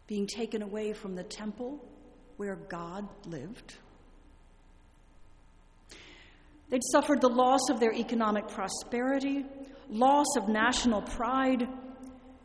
being 0.07 0.27
taken 0.27 0.63
away 0.63 0.95
from 0.95 1.15
the 1.15 1.23
temple 1.23 1.85
where 2.39 2.57
God 2.57 3.07
lived. 3.27 3.75
They'd 6.71 6.83
suffered 6.93 7.21
the 7.21 7.29
loss 7.29 7.61
of 7.69 7.79
their 7.79 7.93
economic 7.93 8.49
prosperity, 8.49 9.45
loss 9.91 10.35
of 10.39 10.49
national 10.49 11.03
pride, 11.03 11.69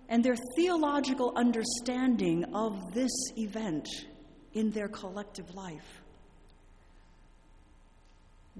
and 0.10 0.26
their 0.26 0.36
theological 0.58 1.32
understanding 1.38 2.44
of 2.54 2.94
this 2.94 3.14
event 3.38 3.88
in 4.52 4.72
their 4.72 4.90
collective 4.90 5.56
life 5.56 6.02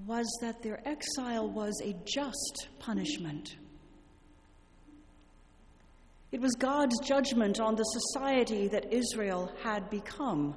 was 0.06 0.26
that 0.40 0.62
their 0.62 0.80
exile 0.88 1.46
was 1.46 1.78
a 1.84 1.92
just 2.06 2.68
punishment. 2.78 3.56
It 6.34 6.40
was 6.40 6.56
God's 6.56 6.98
judgment 6.98 7.60
on 7.60 7.76
the 7.76 7.84
society 7.84 8.66
that 8.66 8.92
Israel 8.92 9.52
had 9.62 9.88
become 9.88 10.56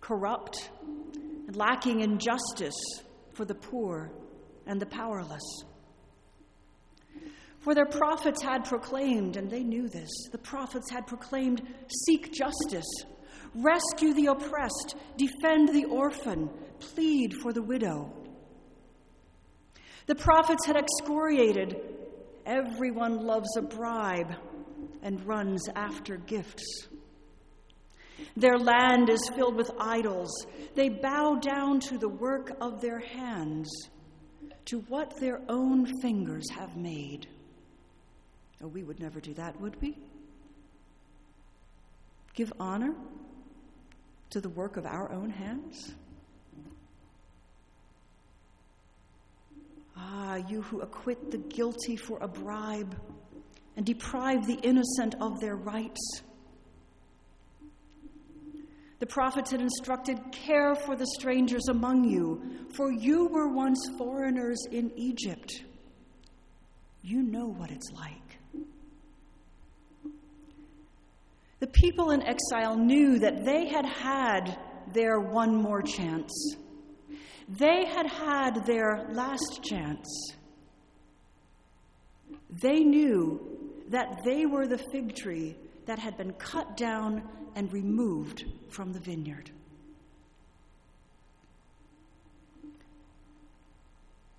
corrupt 0.00 0.70
and 1.48 1.56
lacking 1.56 2.02
in 2.02 2.20
justice 2.20 2.78
for 3.34 3.44
the 3.44 3.56
poor 3.56 4.12
and 4.66 4.80
the 4.80 4.86
powerless. 4.86 5.42
For 7.58 7.74
their 7.74 7.86
prophets 7.86 8.40
had 8.40 8.66
proclaimed, 8.66 9.36
and 9.36 9.50
they 9.50 9.64
knew 9.64 9.88
this, 9.88 10.10
the 10.30 10.38
prophets 10.38 10.88
had 10.92 11.08
proclaimed 11.08 11.60
seek 12.06 12.32
justice, 12.32 12.86
rescue 13.56 14.14
the 14.14 14.26
oppressed, 14.26 14.94
defend 15.16 15.70
the 15.70 15.86
orphan, 15.86 16.48
plead 16.78 17.34
for 17.42 17.52
the 17.52 17.62
widow. 17.62 18.12
The 20.06 20.14
prophets 20.14 20.64
had 20.66 20.76
excoriated 20.76 21.80
Everyone 22.46 23.26
loves 23.26 23.56
a 23.58 23.62
bribe 23.62 24.34
and 25.02 25.24
runs 25.26 25.68
after 25.74 26.16
gifts. 26.16 26.88
Their 28.36 28.58
land 28.58 29.10
is 29.10 29.28
filled 29.36 29.56
with 29.56 29.70
idols. 29.78 30.30
They 30.74 30.88
bow 30.88 31.36
down 31.36 31.80
to 31.80 31.98
the 31.98 32.08
work 32.08 32.56
of 32.60 32.80
their 32.80 32.98
hands, 32.98 33.68
to 34.66 34.80
what 34.88 35.18
their 35.18 35.40
own 35.48 35.86
fingers 36.00 36.50
have 36.50 36.76
made. 36.76 37.26
Oh, 38.62 38.68
we 38.68 38.82
would 38.82 39.00
never 39.00 39.20
do 39.20 39.34
that, 39.34 39.60
would 39.60 39.80
we? 39.80 39.96
Give 42.34 42.52
honor 42.58 42.94
to 44.30 44.40
the 44.40 44.48
work 44.48 44.76
of 44.76 44.86
our 44.86 45.10
own 45.12 45.30
hands? 45.30 45.94
Ah, 49.96 50.36
you 50.36 50.62
who 50.62 50.80
acquit 50.80 51.30
the 51.30 51.38
guilty 51.38 51.96
for 51.96 52.18
a 52.20 52.28
bribe 52.28 52.96
and 53.78 53.86
deprive 53.86 54.44
the 54.44 54.58
innocent 54.64 55.14
of 55.20 55.38
their 55.38 55.54
rights. 55.54 56.00
The 58.98 59.06
prophets 59.06 59.52
had 59.52 59.60
instructed, 59.60 60.18
Care 60.32 60.74
for 60.74 60.96
the 60.96 61.06
strangers 61.06 61.68
among 61.68 62.02
you, 62.02 62.66
for 62.74 62.90
you 62.90 63.28
were 63.28 63.46
once 63.46 63.78
foreigners 63.96 64.58
in 64.72 64.90
Egypt. 64.96 65.62
You 67.02 67.22
know 67.22 67.46
what 67.46 67.70
it's 67.70 67.88
like. 67.92 68.40
The 71.60 71.68
people 71.68 72.10
in 72.10 72.22
exile 72.24 72.76
knew 72.76 73.20
that 73.20 73.44
they 73.44 73.68
had 73.68 73.86
had 73.86 74.58
their 74.92 75.20
one 75.20 75.54
more 75.54 75.82
chance. 75.82 76.32
They 77.48 77.84
had 77.86 78.06
had 78.06 78.66
their 78.66 79.06
last 79.12 79.62
chance. 79.62 80.32
They 82.50 82.80
knew 82.80 83.58
that 83.88 84.20
they 84.24 84.46
were 84.46 84.66
the 84.66 84.78
fig 84.92 85.14
tree 85.16 85.56
that 85.86 85.98
had 85.98 86.16
been 86.16 86.32
cut 86.34 86.76
down 86.76 87.22
and 87.54 87.72
removed 87.72 88.44
from 88.68 88.92
the 88.92 89.00
vineyard. 89.00 89.50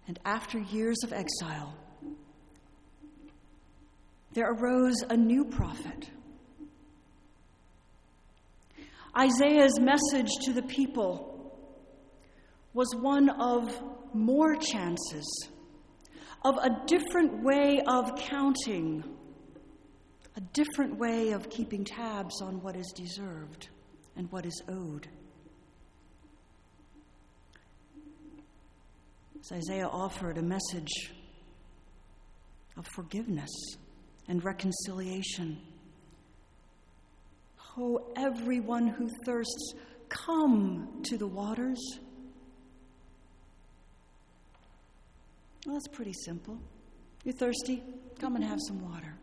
And 0.07 0.19
after 0.25 0.59
years 0.59 0.97
of 1.03 1.13
exile, 1.13 1.75
there 4.33 4.51
arose 4.51 5.03
a 5.09 5.17
new 5.17 5.45
prophet. 5.45 6.09
Isaiah's 9.17 9.79
message 9.79 10.29
to 10.45 10.53
the 10.53 10.61
people 10.61 11.53
was 12.73 12.87
one 12.95 13.29
of 13.29 13.81
more 14.13 14.55
chances, 14.55 15.49
of 16.45 16.57
a 16.57 16.69
different 16.85 17.43
way 17.43 17.81
of 17.87 18.15
counting, 18.15 19.03
a 20.39 20.41
different 20.53 20.97
way 20.97 21.31
of 21.31 21.49
keeping 21.49 21.83
tabs 21.83 22.41
on 22.41 22.61
what 22.61 22.73
is 22.73 22.93
deserved 22.95 23.67
and 24.15 24.31
what 24.31 24.45
is 24.45 24.63
owed. 24.69 25.05
As 29.41 29.51
Isaiah 29.51 29.89
offered 29.89 30.37
a 30.37 30.41
message 30.41 31.11
of 32.77 32.87
forgiveness 32.95 33.49
and 34.29 34.41
reconciliation. 34.45 35.57
Oh, 37.77 38.09
everyone 38.15 38.87
who 38.87 39.09
thirsts, 39.25 39.73
come 40.07 41.01
to 41.03 41.17
the 41.17 41.27
waters. 41.27 41.81
Well, 45.65 45.75
that's 45.75 45.89
pretty 45.89 46.13
simple. 46.23 46.57
You're 47.25 47.35
thirsty? 47.35 47.83
Come 48.19 48.37
and 48.37 48.45
have 48.45 48.59
some 48.65 48.81
water. 48.81 49.17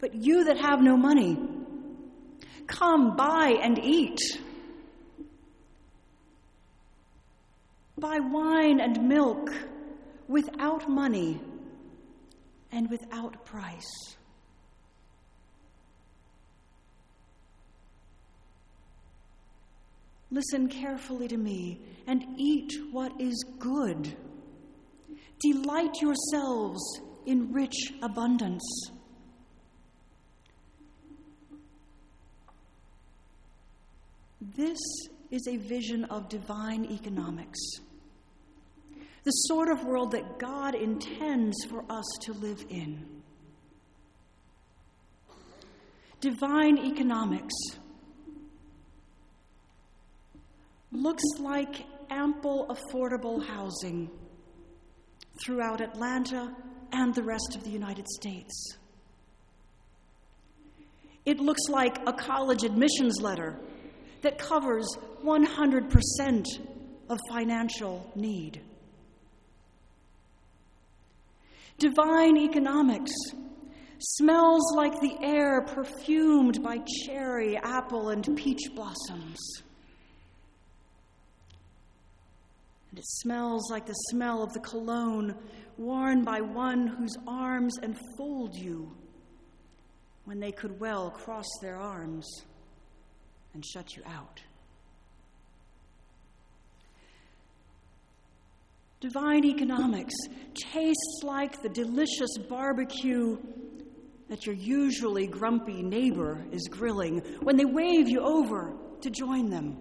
But 0.00 0.14
you 0.14 0.44
that 0.44 0.58
have 0.58 0.80
no 0.80 0.96
money, 0.96 1.36
come 2.66 3.16
buy 3.16 3.58
and 3.62 3.78
eat. 3.78 4.20
Buy 7.98 8.20
wine 8.20 8.80
and 8.80 9.08
milk 9.08 9.50
without 10.28 10.88
money 10.88 11.40
and 12.70 12.88
without 12.88 13.44
price. 13.44 14.16
Listen 20.30 20.68
carefully 20.68 21.26
to 21.26 21.38
me 21.38 21.80
and 22.06 22.22
eat 22.36 22.72
what 22.92 23.18
is 23.20 23.44
good. 23.58 24.14
Delight 25.40 25.94
yourselves 26.02 26.82
in 27.26 27.52
rich 27.52 27.94
abundance. 28.02 28.62
This 34.40 34.78
is 35.30 35.46
a 35.48 35.56
vision 35.56 36.04
of 36.04 36.28
divine 36.28 36.84
economics, 36.84 37.58
the 39.24 39.30
sort 39.30 39.68
of 39.68 39.84
world 39.84 40.12
that 40.12 40.38
God 40.38 40.74
intends 40.74 41.56
for 41.68 41.84
us 41.90 42.06
to 42.22 42.32
live 42.32 42.64
in. 42.70 43.04
Divine 46.20 46.78
economics 46.78 47.54
looks 50.92 51.24
like 51.40 51.84
ample, 52.10 52.66
affordable 52.68 53.44
housing 53.44 54.10
throughout 55.44 55.80
Atlanta 55.80 56.54
and 56.92 57.14
the 57.14 57.22
rest 57.22 57.54
of 57.56 57.64
the 57.64 57.70
United 57.70 58.06
States. 58.08 58.78
It 61.24 61.38
looks 61.38 61.68
like 61.68 61.98
a 62.06 62.12
college 62.12 62.64
admissions 62.64 63.20
letter 63.20 63.60
that 64.22 64.38
covers 64.38 64.86
100% 65.24 66.46
of 67.08 67.18
financial 67.30 68.10
need. 68.14 68.60
Divine 71.78 72.36
economics 72.36 73.12
smells 74.00 74.74
like 74.74 75.00
the 75.00 75.16
air 75.22 75.62
perfumed 75.62 76.62
by 76.62 76.78
cherry, 77.04 77.56
apple, 77.56 78.10
and 78.10 78.36
peach 78.36 78.62
blossoms. 78.74 79.38
And 82.90 82.98
it 82.98 83.06
smells 83.06 83.70
like 83.70 83.86
the 83.86 83.92
smell 83.92 84.42
of 84.42 84.52
the 84.52 84.60
cologne 84.60 85.34
worn 85.76 86.24
by 86.24 86.40
one 86.40 86.86
whose 86.86 87.16
arms 87.26 87.78
enfold 87.82 88.56
you 88.56 88.92
when 90.24 90.40
they 90.40 90.52
could 90.52 90.80
well 90.80 91.10
cross 91.10 91.46
their 91.62 91.76
arms 91.76 92.26
and 93.58 93.66
shut 93.66 93.96
you 93.96 94.04
out. 94.06 94.40
Divine 99.00 99.44
economics 99.44 100.14
tastes 100.54 101.22
like 101.24 101.60
the 101.60 101.68
delicious 101.68 102.38
barbecue 102.48 103.36
that 104.28 104.46
your 104.46 104.54
usually 104.54 105.26
grumpy 105.26 105.82
neighbor 105.82 106.40
is 106.52 106.68
grilling 106.70 107.18
when 107.42 107.56
they 107.56 107.64
wave 107.64 108.08
you 108.08 108.20
over 108.20 108.76
to 109.00 109.10
join 109.10 109.50
them. 109.50 109.76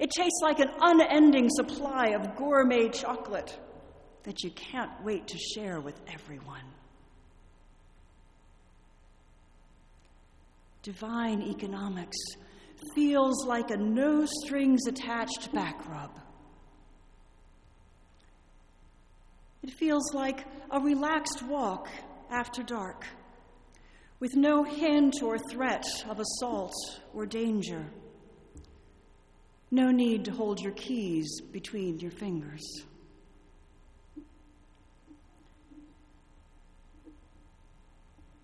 It 0.00 0.10
tastes 0.10 0.40
like 0.42 0.58
an 0.58 0.70
unending 0.80 1.48
supply 1.50 2.08
of 2.08 2.34
gourmet 2.34 2.88
chocolate 2.88 3.56
that 4.24 4.42
you 4.42 4.50
can't 4.50 4.90
wait 5.04 5.28
to 5.28 5.38
share 5.38 5.80
with 5.80 6.00
everyone. 6.12 6.64
Divine 10.86 11.42
economics 11.42 12.16
feels 12.94 13.44
like 13.44 13.72
a 13.72 13.76
no 13.76 14.24
strings 14.24 14.86
attached 14.86 15.52
back 15.52 15.84
rub. 15.88 16.20
It 19.64 19.72
feels 19.72 20.14
like 20.14 20.44
a 20.70 20.78
relaxed 20.78 21.42
walk 21.42 21.88
after 22.30 22.62
dark, 22.62 23.04
with 24.20 24.36
no 24.36 24.62
hint 24.62 25.24
or 25.24 25.38
threat 25.50 25.84
of 26.08 26.20
assault 26.20 26.76
or 27.12 27.26
danger. 27.26 27.84
No 29.72 29.90
need 29.90 30.24
to 30.26 30.30
hold 30.30 30.60
your 30.60 30.74
keys 30.74 31.40
between 31.50 31.98
your 31.98 32.12
fingers. 32.12 32.62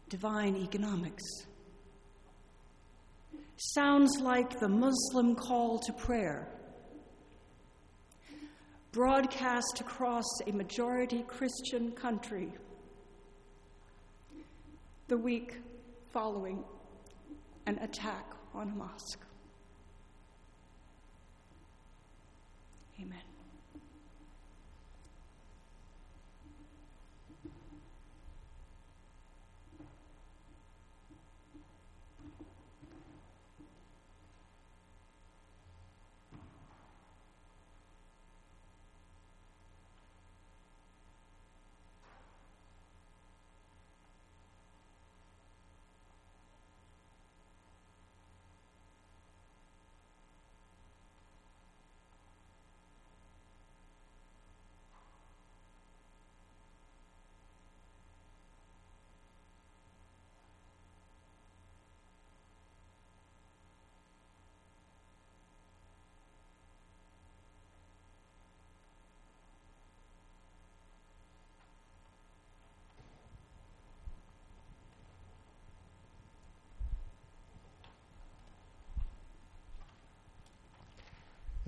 Divine 0.09 0.57
economics 0.57 1.23
sounds 3.71 4.21
like 4.21 4.59
the 4.59 4.69
Muslim 4.69 5.37
call 5.37 5.79
to 5.79 5.93
prayer, 5.93 6.49
broadcast 8.91 9.81
across 9.81 10.27
a 10.47 10.53
majority 10.53 11.23
Christian 11.29 11.93
country 11.93 12.53
the 15.09 15.17
week 15.17 15.59
following 16.13 16.65
an 17.67 17.79
attack 17.79 18.33
on 18.55 18.69
a 18.69 18.75
mosque. 18.75 19.25
Amen. 23.01 23.23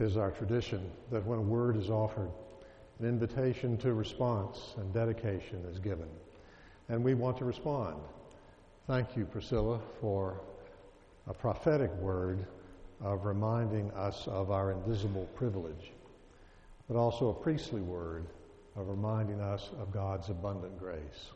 Is 0.04 0.16
our 0.16 0.30
tradition 0.30 0.90
that 1.10 1.24
when 1.24 1.38
a 1.38 1.42
word 1.42 1.76
is 1.76 1.90
offered, 1.90 2.30
an 3.00 3.06
invitation 3.06 3.76
to 3.78 3.94
response 3.94 4.74
and 4.76 4.92
dedication 4.92 5.64
is 5.70 5.78
given. 5.78 6.08
And 6.88 7.02
we 7.02 7.14
want 7.14 7.38
to 7.38 7.44
respond. 7.44 7.96
Thank 8.86 9.16
you, 9.16 9.24
Priscilla, 9.24 9.80
for 10.00 10.40
a 11.26 11.32
prophetic 11.32 11.90
word 11.94 12.46
of 13.02 13.24
reminding 13.24 13.90
us 13.92 14.28
of 14.28 14.50
our 14.50 14.72
invisible 14.72 15.26
privilege, 15.34 15.92
but 16.86 16.96
also 16.96 17.30
a 17.30 17.34
priestly 17.34 17.80
word 17.80 18.26
of 18.76 18.88
reminding 18.88 19.40
us 19.40 19.70
of 19.80 19.90
God's 19.90 20.28
abundant 20.28 20.78
grace 20.78 21.30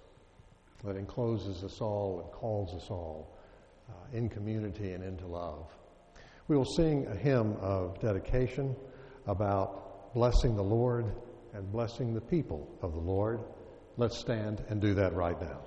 that 0.85 0.97
encloses 0.97 1.65
us 1.65 1.81
all 1.81 2.21
and 2.21 2.31
calls 2.33 2.75
us 2.75 2.91
all 2.91 3.35
uh, 3.89 4.17
in 4.17 4.29
community 4.29 4.93
and 4.93 5.03
into 5.03 5.27
love. 5.27 5.67
We 6.49 6.57
will 6.57 6.65
sing 6.65 7.07
a 7.07 7.15
hymn 7.15 7.57
of 7.61 8.01
dedication 8.01 8.75
about 9.27 10.15
blessing 10.15 10.57
the 10.57 10.63
Lord 10.63 11.13
and 11.53 11.71
blessing 11.71 12.15
the 12.15 12.23
people 12.23 12.67
of 12.81 12.95
the 12.95 13.01
Lord. 13.01 13.41
Let's 13.99 14.19
stand 14.19 14.65
and 14.71 14.81
do 14.81 14.95
that 14.95 15.13
right 15.15 15.39
now. 15.41 15.61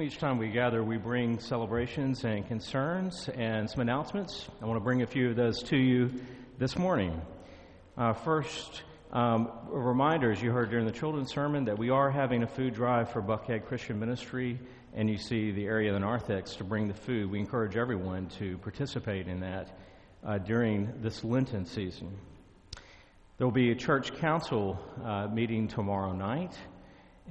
Each 0.00 0.18
time 0.18 0.38
we 0.38 0.48
gather, 0.48 0.84
we 0.84 0.96
bring 0.96 1.40
celebrations 1.40 2.22
and 2.22 2.46
concerns 2.46 3.28
and 3.30 3.68
some 3.68 3.80
announcements. 3.80 4.46
I 4.62 4.66
want 4.66 4.76
to 4.78 4.84
bring 4.84 5.02
a 5.02 5.06
few 5.08 5.30
of 5.30 5.34
those 5.34 5.60
to 5.64 5.76
you 5.76 6.12
this 6.56 6.78
morning. 6.78 7.20
Uh, 7.96 8.12
first, 8.12 8.84
um, 9.12 9.50
a 9.72 9.76
reminder, 9.76 10.30
as 10.30 10.40
you 10.40 10.52
heard 10.52 10.70
during 10.70 10.86
the 10.86 10.92
children's 10.92 11.32
sermon, 11.32 11.64
that 11.64 11.76
we 11.76 11.90
are 11.90 12.12
having 12.12 12.44
a 12.44 12.46
food 12.46 12.74
drive 12.74 13.10
for 13.10 13.20
Buckhead 13.20 13.66
Christian 13.66 13.98
Ministry, 13.98 14.60
and 14.94 15.10
you 15.10 15.18
see 15.18 15.50
the 15.50 15.66
area 15.66 15.88
of 15.88 15.94
the 15.94 16.00
narthex 16.06 16.54
to 16.56 16.64
bring 16.64 16.86
the 16.86 16.94
food. 16.94 17.28
We 17.28 17.40
encourage 17.40 17.76
everyone 17.76 18.28
to 18.38 18.56
participate 18.58 19.26
in 19.26 19.40
that 19.40 19.76
uh, 20.24 20.38
during 20.38 20.92
this 21.02 21.24
Lenten 21.24 21.66
season. 21.66 22.16
There 23.38 23.46
will 23.46 23.52
be 23.52 23.72
a 23.72 23.76
church 23.76 24.14
council 24.18 24.78
uh, 25.04 25.26
meeting 25.26 25.66
tomorrow 25.66 26.12
night. 26.12 26.56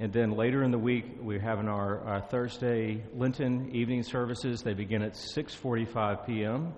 And 0.00 0.12
then 0.12 0.30
later 0.30 0.62
in 0.62 0.70
the 0.70 0.78
week, 0.78 1.06
we're 1.20 1.40
having 1.40 1.66
our, 1.66 1.98
our 2.04 2.20
Thursday 2.20 3.02
Lenten 3.14 3.74
evening 3.74 4.04
services. 4.04 4.62
They 4.62 4.74
begin 4.74 5.02
at 5.02 5.14
6:45 5.14 6.24
p.m. 6.24 6.72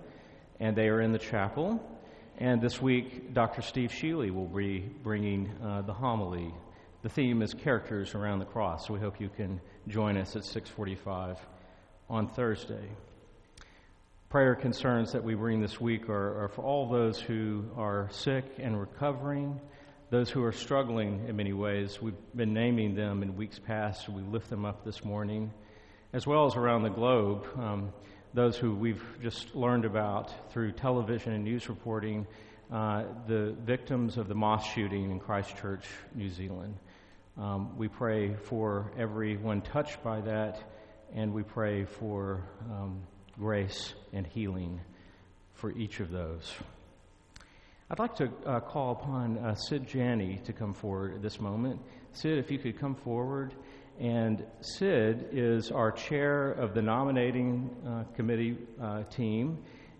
and 0.59 0.75
they 0.75 0.87
are 0.87 1.01
in 1.01 1.11
the 1.11 1.19
chapel. 1.19 1.79
And 2.39 2.59
this 2.59 2.81
week, 2.81 3.35
Dr. 3.35 3.61
Steve 3.61 3.91
Sheely 3.91 4.31
will 4.31 4.47
be 4.47 4.79
bringing 5.03 5.51
uh, 5.63 5.83
the 5.83 5.93
homily. 5.93 6.51
The 7.03 7.09
theme 7.09 7.43
is 7.43 7.53
characters 7.53 8.15
around 8.15 8.39
the 8.39 8.45
cross. 8.45 8.87
So 8.87 8.95
we 8.95 8.99
hope 8.99 9.21
you 9.21 9.29
can 9.29 9.61
join 9.87 10.17
us 10.17 10.35
at 10.35 10.41
6:45 10.41 11.37
on 12.09 12.27
Thursday. 12.27 12.89
Prayer 14.29 14.55
concerns 14.55 15.11
that 15.11 15.23
we 15.23 15.35
bring 15.35 15.61
this 15.61 15.79
week 15.79 16.09
are, 16.09 16.45
are 16.45 16.47
for 16.47 16.63
all 16.63 16.89
those 16.89 17.19
who 17.19 17.65
are 17.77 18.07
sick 18.09 18.45
and 18.57 18.79
recovering 18.79 19.61
those 20.11 20.29
who 20.29 20.43
are 20.43 20.51
struggling 20.51 21.25
in 21.29 21.37
many 21.37 21.53
ways. 21.53 22.01
We've 22.01 22.13
been 22.35 22.53
naming 22.53 22.95
them 22.95 23.23
in 23.23 23.37
weeks 23.37 23.59
past. 23.59 24.09
We 24.09 24.21
lift 24.21 24.49
them 24.49 24.65
up 24.65 24.83
this 24.83 25.05
morning, 25.05 25.53
as 26.11 26.27
well 26.27 26.45
as 26.45 26.57
around 26.57 26.83
the 26.83 26.89
globe. 26.89 27.47
Um, 27.57 27.93
those 28.33 28.57
who 28.57 28.75
we've 28.75 29.01
just 29.23 29.55
learned 29.55 29.85
about 29.85 30.51
through 30.51 30.73
television 30.73 31.31
and 31.31 31.45
news 31.45 31.69
reporting, 31.69 32.27
uh, 32.69 33.05
the 33.25 33.55
victims 33.63 34.17
of 34.17 34.27
the 34.27 34.35
mosque 34.35 34.73
shooting 34.75 35.11
in 35.11 35.19
Christchurch, 35.21 35.85
New 36.13 36.29
Zealand. 36.29 36.75
Um, 37.37 37.77
we 37.77 37.87
pray 37.87 38.35
for 38.35 38.91
everyone 38.97 39.61
touched 39.61 40.03
by 40.03 40.19
that, 40.19 40.61
and 41.15 41.33
we 41.33 41.43
pray 41.43 41.85
for 41.85 42.43
um, 42.69 43.01
grace 43.39 43.93
and 44.11 44.27
healing 44.27 44.81
for 45.53 45.71
each 45.71 46.01
of 46.01 46.11
those. 46.11 46.53
I'd 47.91 47.99
like 47.99 48.15
to 48.15 48.31
uh, 48.45 48.61
call 48.61 48.93
upon 48.93 49.37
uh, 49.37 49.53
Sid 49.53 49.85
Janney 49.85 50.39
to 50.45 50.53
come 50.53 50.73
forward 50.73 51.13
at 51.13 51.21
this 51.21 51.41
moment. 51.41 51.77
Sid, 52.13 52.37
if 52.37 52.49
you 52.49 52.57
could 52.57 52.79
come 52.79 52.95
forward. 52.95 53.53
And 53.99 54.45
Sid 54.61 55.27
is 55.33 55.71
our 55.71 55.91
chair 55.91 56.53
of 56.53 56.73
the 56.73 56.81
nominating 56.81 57.69
uh, 57.85 58.03
committee 58.15 58.57
uh, 58.81 59.03
team, 59.03 59.57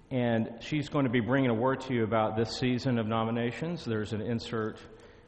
and 0.10 0.54
she's 0.62 0.88
going 0.88 1.04
to 1.04 1.12
be 1.12 1.20
bringing 1.20 1.50
a 1.50 1.54
word 1.54 1.82
to 1.82 1.94
you 1.94 2.06
about 2.06 2.38
this 2.38 2.58
season 2.58 2.98
of 2.98 3.08
nominations. 3.08 3.84
There's 3.84 4.14
an 4.14 4.22
insert 4.22 4.78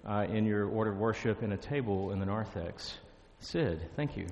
uh, 0.07 0.26
in 0.30 0.45
your 0.45 0.70
order 0.70 0.93
of 0.93 0.99
worship 0.99 1.43
in 1.43 1.51
a 1.51 1.57
table 1.57 2.11
in 2.11 2.20
the 2.22 2.26
narthex. 2.26 2.97
Sid, 3.39 3.89
thank 3.97 4.16
you. 4.16 4.26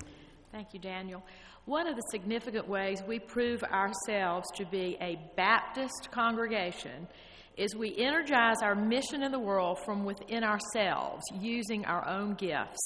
Thank 0.53 0.73
you, 0.73 0.79
Daniel. 0.79 1.21
One 1.65 1.85
of 1.85 1.97
the 1.97 2.03
significant 2.11 2.65
ways 2.69 3.03
we 3.05 3.19
prove 3.19 3.61
ourselves 3.65 4.47
to 4.55 4.65
be 4.65 4.97
a 5.01 5.19
Baptist 5.35 6.07
congregation 6.11 7.09
is 7.57 7.75
we 7.75 7.95
energize 7.97 8.57
our 8.61 8.75
mission 8.75 9.23
in 9.23 9.31
the 9.31 9.39
world 9.39 9.77
from 9.85 10.03
within 10.05 10.43
ourselves 10.43 11.23
using 11.39 11.85
our 11.85 12.07
own 12.07 12.33
gifts. 12.35 12.79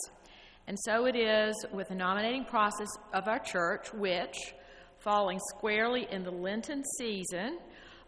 And 0.67 0.77
so 0.79 1.05
it 1.05 1.15
is 1.15 1.55
with 1.71 1.89
the 1.89 1.95
nominating 1.95 2.45
process 2.45 2.89
of 3.13 3.27
our 3.27 3.39
church, 3.39 3.93
which, 3.93 4.53
falling 4.99 5.39
squarely 5.55 6.07
in 6.09 6.23
the 6.23 6.31
Lenten 6.31 6.83
season 6.97 7.59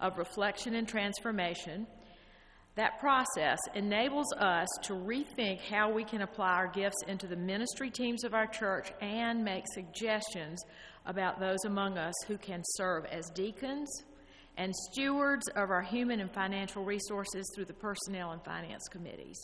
of 0.01 0.17
reflection 0.17 0.75
and 0.75 0.87
transformation, 0.87 1.85
that 2.75 2.99
process 2.99 3.57
enables 3.73 4.31
us 4.33 4.67
to 4.83 4.93
rethink 4.93 5.59
how 5.61 5.91
we 5.91 6.03
can 6.03 6.21
apply 6.21 6.53
our 6.53 6.67
gifts 6.67 7.03
into 7.07 7.27
the 7.27 7.35
ministry 7.35 7.89
teams 7.89 8.23
of 8.23 8.35
our 8.35 8.45
church 8.45 8.91
and 9.01 9.43
make 9.43 9.63
suggestions 9.73 10.63
about 11.05 11.39
those 11.39 11.63
among 11.65 11.97
us 11.97 12.13
who 12.27 12.37
can 12.37 12.61
serve 12.75 13.05
as 13.05 13.29
deacons, 13.31 13.89
and 14.57 14.75
stewards 14.75 15.47
of 15.49 15.69
our 15.69 15.83
human 15.83 16.19
and 16.19 16.31
financial 16.31 16.83
resources 16.83 17.49
through 17.55 17.65
the 17.65 17.73
personnel 17.73 18.31
and 18.31 18.43
finance 18.43 18.83
committees. 18.91 19.37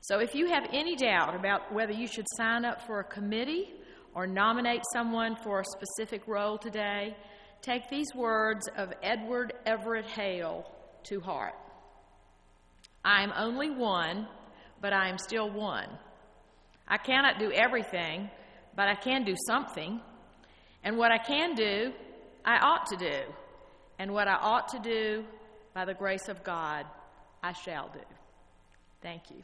So, 0.00 0.18
if 0.18 0.34
you 0.34 0.48
have 0.48 0.64
any 0.72 0.96
doubt 0.96 1.34
about 1.34 1.72
whether 1.72 1.92
you 1.92 2.06
should 2.06 2.26
sign 2.36 2.64
up 2.64 2.82
for 2.86 3.00
a 3.00 3.04
committee 3.04 3.72
or 4.14 4.26
nominate 4.26 4.82
someone 4.92 5.36
for 5.36 5.60
a 5.60 5.64
specific 5.64 6.26
role 6.28 6.58
today, 6.58 7.16
take 7.62 7.88
these 7.88 8.08
words 8.14 8.68
of 8.76 8.92
Edward 9.02 9.54
Everett 9.64 10.06
Hale 10.06 10.70
to 11.04 11.20
heart. 11.20 11.54
I 13.04 13.22
am 13.22 13.32
only 13.36 13.70
one, 13.70 14.26
but 14.80 14.92
I 14.92 15.08
am 15.08 15.18
still 15.18 15.50
one. 15.50 15.88
I 16.86 16.98
cannot 16.98 17.38
do 17.38 17.50
everything, 17.52 18.28
but 18.76 18.88
I 18.88 18.94
can 18.94 19.24
do 19.24 19.34
something. 19.46 20.00
And 20.82 20.98
what 20.98 21.12
I 21.12 21.18
can 21.18 21.54
do, 21.54 21.92
I 22.44 22.58
ought 22.58 22.86
to 22.86 22.96
do. 22.96 23.20
And 23.98 24.12
what 24.12 24.28
I 24.28 24.34
ought 24.34 24.68
to 24.68 24.78
do, 24.78 25.24
by 25.72 25.84
the 25.84 25.94
grace 25.94 26.28
of 26.28 26.42
God, 26.44 26.86
I 27.42 27.52
shall 27.52 27.90
do. 27.92 28.00
Thank 29.02 29.30
you. 29.30 29.42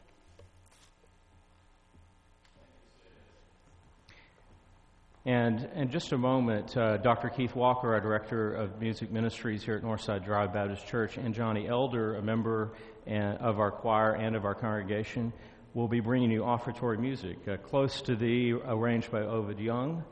And 5.23 5.69
in 5.75 5.91
just 5.91 6.11
a 6.13 6.17
moment, 6.17 6.75
uh, 6.75 6.97
Dr. 6.97 7.29
Keith 7.29 7.55
Walker, 7.55 7.93
our 7.93 8.01
Director 8.01 8.55
of 8.55 8.81
Music 8.81 9.11
Ministries 9.11 9.63
here 9.63 9.75
at 9.75 9.83
Northside 9.83 10.25
Drive 10.25 10.51
Baptist 10.51 10.87
Church, 10.87 11.17
and 11.17 11.35
Johnny 11.35 11.67
Elder, 11.67 12.15
a 12.15 12.23
member 12.23 12.71
of 13.05 13.59
our 13.59 13.69
choir 13.69 14.15
and 14.15 14.35
of 14.35 14.45
our 14.45 14.55
congregation, 14.55 15.31
will 15.75 15.87
be 15.87 15.99
bringing 15.99 16.31
you 16.31 16.41
offertory 16.41 16.97
music. 16.97 17.37
Uh, 17.47 17.57
Close 17.57 18.01
to 18.01 18.15
Thee, 18.15 18.51
arranged 18.51 19.11
by 19.11 19.21
Ovid 19.21 19.59
Young. 19.59 20.03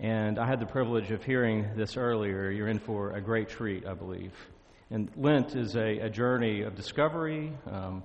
And 0.00 0.38
I 0.38 0.46
had 0.46 0.60
the 0.60 0.66
privilege 0.66 1.10
of 1.10 1.22
hearing 1.22 1.68
this 1.76 1.96
earlier. 1.96 2.50
You're 2.50 2.68
in 2.68 2.78
for 2.78 3.12
a 3.12 3.20
great 3.20 3.48
treat, 3.48 3.86
I 3.86 3.94
believe. 3.94 4.32
And 4.90 5.10
Lent 5.16 5.54
is 5.54 5.76
a, 5.76 5.98
a 6.00 6.10
journey 6.10 6.62
of 6.62 6.74
discovery, 6.74 7.52
um, 7.70 8.02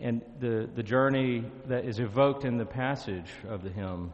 and 0.00 0.22
the, 0.40 0.68
the 0.74 0.82
journey 0.82 1.44
that 1.66 1.84
is 1.84 1.98
evoked 1.98 2.44
in 2.44 2.56
the 2.56 2.66
passage 2.66 3.30
of 3.48 3.62
the 3.62 3.70
hymn 3.70 4.12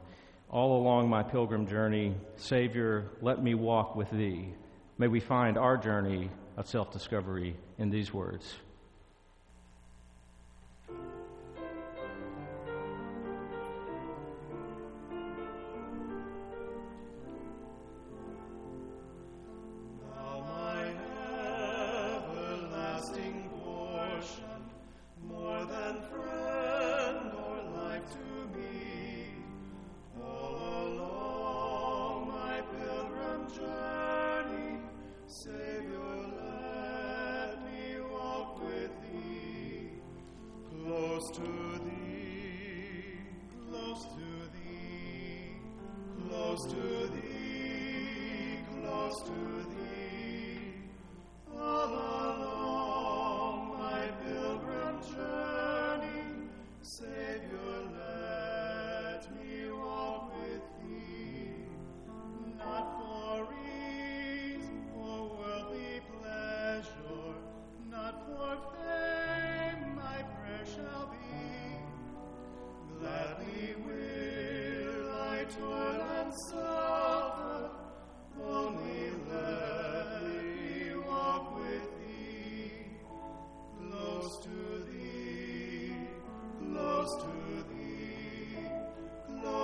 all 0.51 0.81
along 0.81 1.09
my 1.09 1.23
pilgrim 1.23 1.67
journey, 1.67 2.15
Savior, 2.37 3.07
let 3.21 3.43
me 3.43 3.55
walk 3.55 3.95
with 3.95 4.11
Thee. 4.11 4.49
May 4.97 5.09
we 5.09 5.21
find 5.21 5.59
our 5.59 5.77
journey 5.77 6.31
of 6.57 6.67
self 6.67 6.91
discovery 6.91 7.55
in 7.79 7.91
these 7.91 8.13
words. 8.13 8.55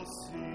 will 0.00 0.06
see. 0.06 0.49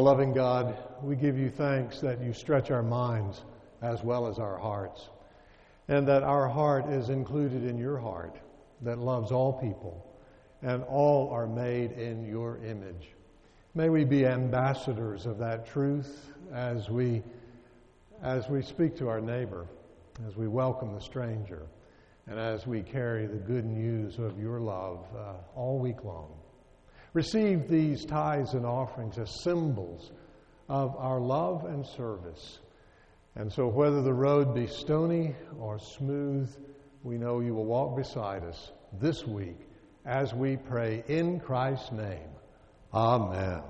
Loving 0.00 0.32
God, 0.32 0.76
we 1.02 1.16
give 1.16 1.38
you 1.38 1.50
thanks 1.50 2.00
that 2.00 2.20
you 2.22 2.32
stretch 2.32 2.70
our 2.70 2.82
minds 2.82 3.42
as 3.82 4.02
well 4.02 4.26
as 4.26 4.38
our 4.38 4.56
hearts, 4.56 5.08
and 5.88 6.06
that 6.08 6.22
our 6.22 6.48
heart 6.48 6.88
is 6.88 7.10
included 7.10 7.64
in 7.64 7.76
your 7.78 7.98
heart 7.98 8.36
that 8.82 8.98
loves 8.98 9.32
all 9.32 9.52
people, 9.52 10.06
and 10.62 10.82
all 10.84 11.30
are 11.30 11.46
made 11.46 11.92
in 11.92 12.24
your 12.24 12.58
image. 12.58 13.10
May 13.74 13.88
we 13.88 14.04
be 14.04 14.24
ambassadors 14.24 15.26
of 15.26 15.38
that 15.38 15.66
truth 15.66 16.32
as 16.52 16.88
we, 16.88 17.22
as 18.22 18.48
we 18.48 18.62
speak 18.62 18.96
to 18.98 19.08
our 19.08 19.20
neighbor, 19.20 19.66
as 20.26 20.36
we 20.36 20.48
welcome 20.48 20.94
the 20.94 21.00
stranger, 21.00 21.66
and 22.26 22.38
as 22.38 22.66
we 22.66 22.82
carry 22.82 23.26
the 23.26 23.36
good 23.36 23.64
news 23.64 24.18
of 24.18 24.38
your 24.40 24.60
love 24.60 25.04
uh, 25.16 25.34
all 25.54 25.78
week 25.78 26.04
long. 26.04 26.30
Receive 27.12 27.68
these 27.68 28.04
tithes 28.04 28.54
and 28.54 28.66
offerings 28.66 29.18
as 29.18 29.42
symbols 29.42 30.12
of 30.68 30.94
our 30.96 31.20
love 31.20 31.64
and 31.64 31.84
service. 31.86 32.60
And 33.34 33.52
so, 33.52 33.66
whether 33.68 34.02
the 34.02 34.12
road 34.12 34.54
be 34.54 34.66
stony 34.66 35.34
or 35.58 35.78
smooth, 35.78 36.54
we 37.02 37.16
know 37.16 37.40
you 37.40 37.54
will 37.54 37.64
walk 37.66 37.96
beside 37.96 38.44
us 38.44 38.72
this 39.00 39.24
week 39.26 39.58
as 40.04 40.34
we 40.34 40.56
pray 40.56 41.04
in 41.08 41.38
Christ's 41.40 41.92
name. 41.92 42.30
Amen. 42.92 43.62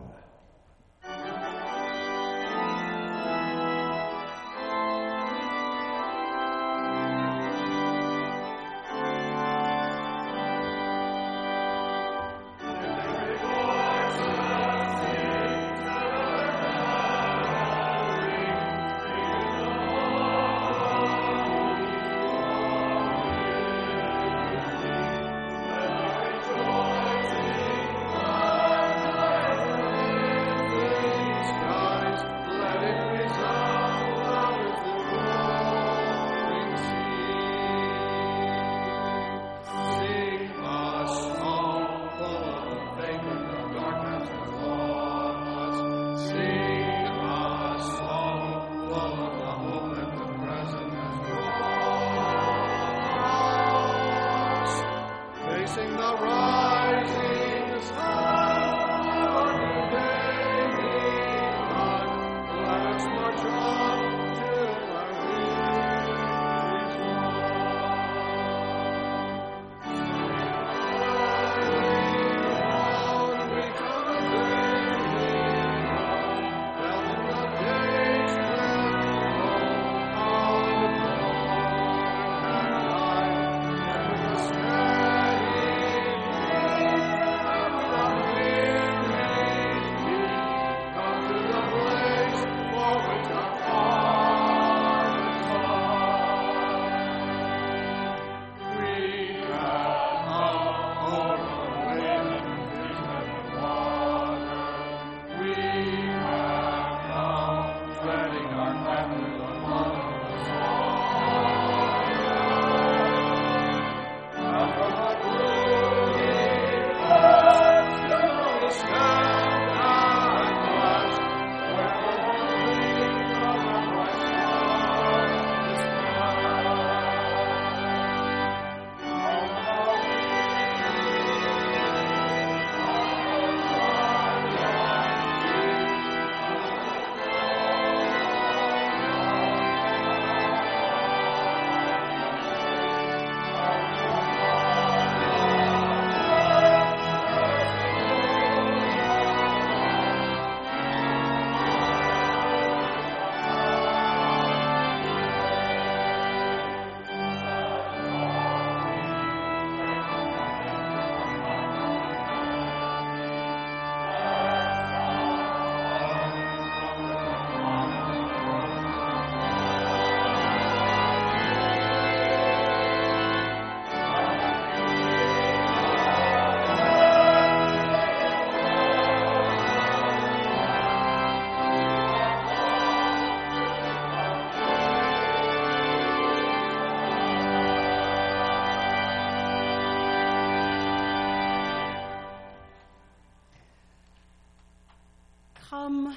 Come, 195.89 196.15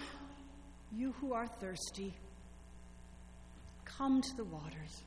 you 0.91 1.13
who 1.21 1.31
are 1.31 1.47
thirsty, 1.47 2.13
come 3.85 4.21
to 4.21 4.35
the 4.35 4.43
waters. 4.43 5.03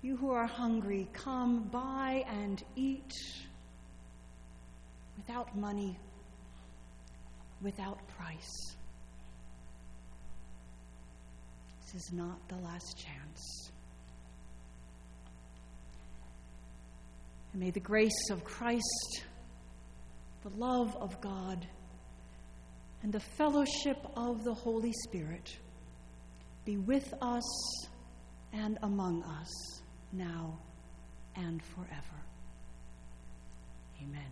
You 0.00 0.16
who 0.16 0.30
are 0.30 0.46
hungry, 0.46 1.08
come 1.12 1.64
buy 1.64 2.24
and 2.28 2.62
eat 2.76 3.12
without 5.16 5.56
money, 5.56 5.98
without 7.60 7.98
price. 8.06 8.76
This 11.82 12.04
is 12.04 12.12
not 12.12 12.38
the 12.48 12.58
last 12.58 13.04
chance. 13.04 13.72
And 17.52 17.60
may 17.60 17.72
the 17.72 17.80
grace 17.80 18.30
of 18.30 18.44
Christ, 18.44 19.24
the 20.44 20.50
love 20.50 20.96
of 21.00 21.20
God, 21.20 21.66
and 23.02 23.12
the 23.12 23.20
fellowship 23.20 23.98
of 24.16 24.44
the 24.44 24.54
Holy 24.54 24.92
Spirit 25.04 25.58
be 26.64 26.76
with 26.76 27.12
us 27.22 27.86
and 28.52 28.78
among 28.82 29.22
us 29.22 29.82
now 30.12 30.58
and 31.36 31.62
forever. 31.62 32.20
Amen. 34.02 34.30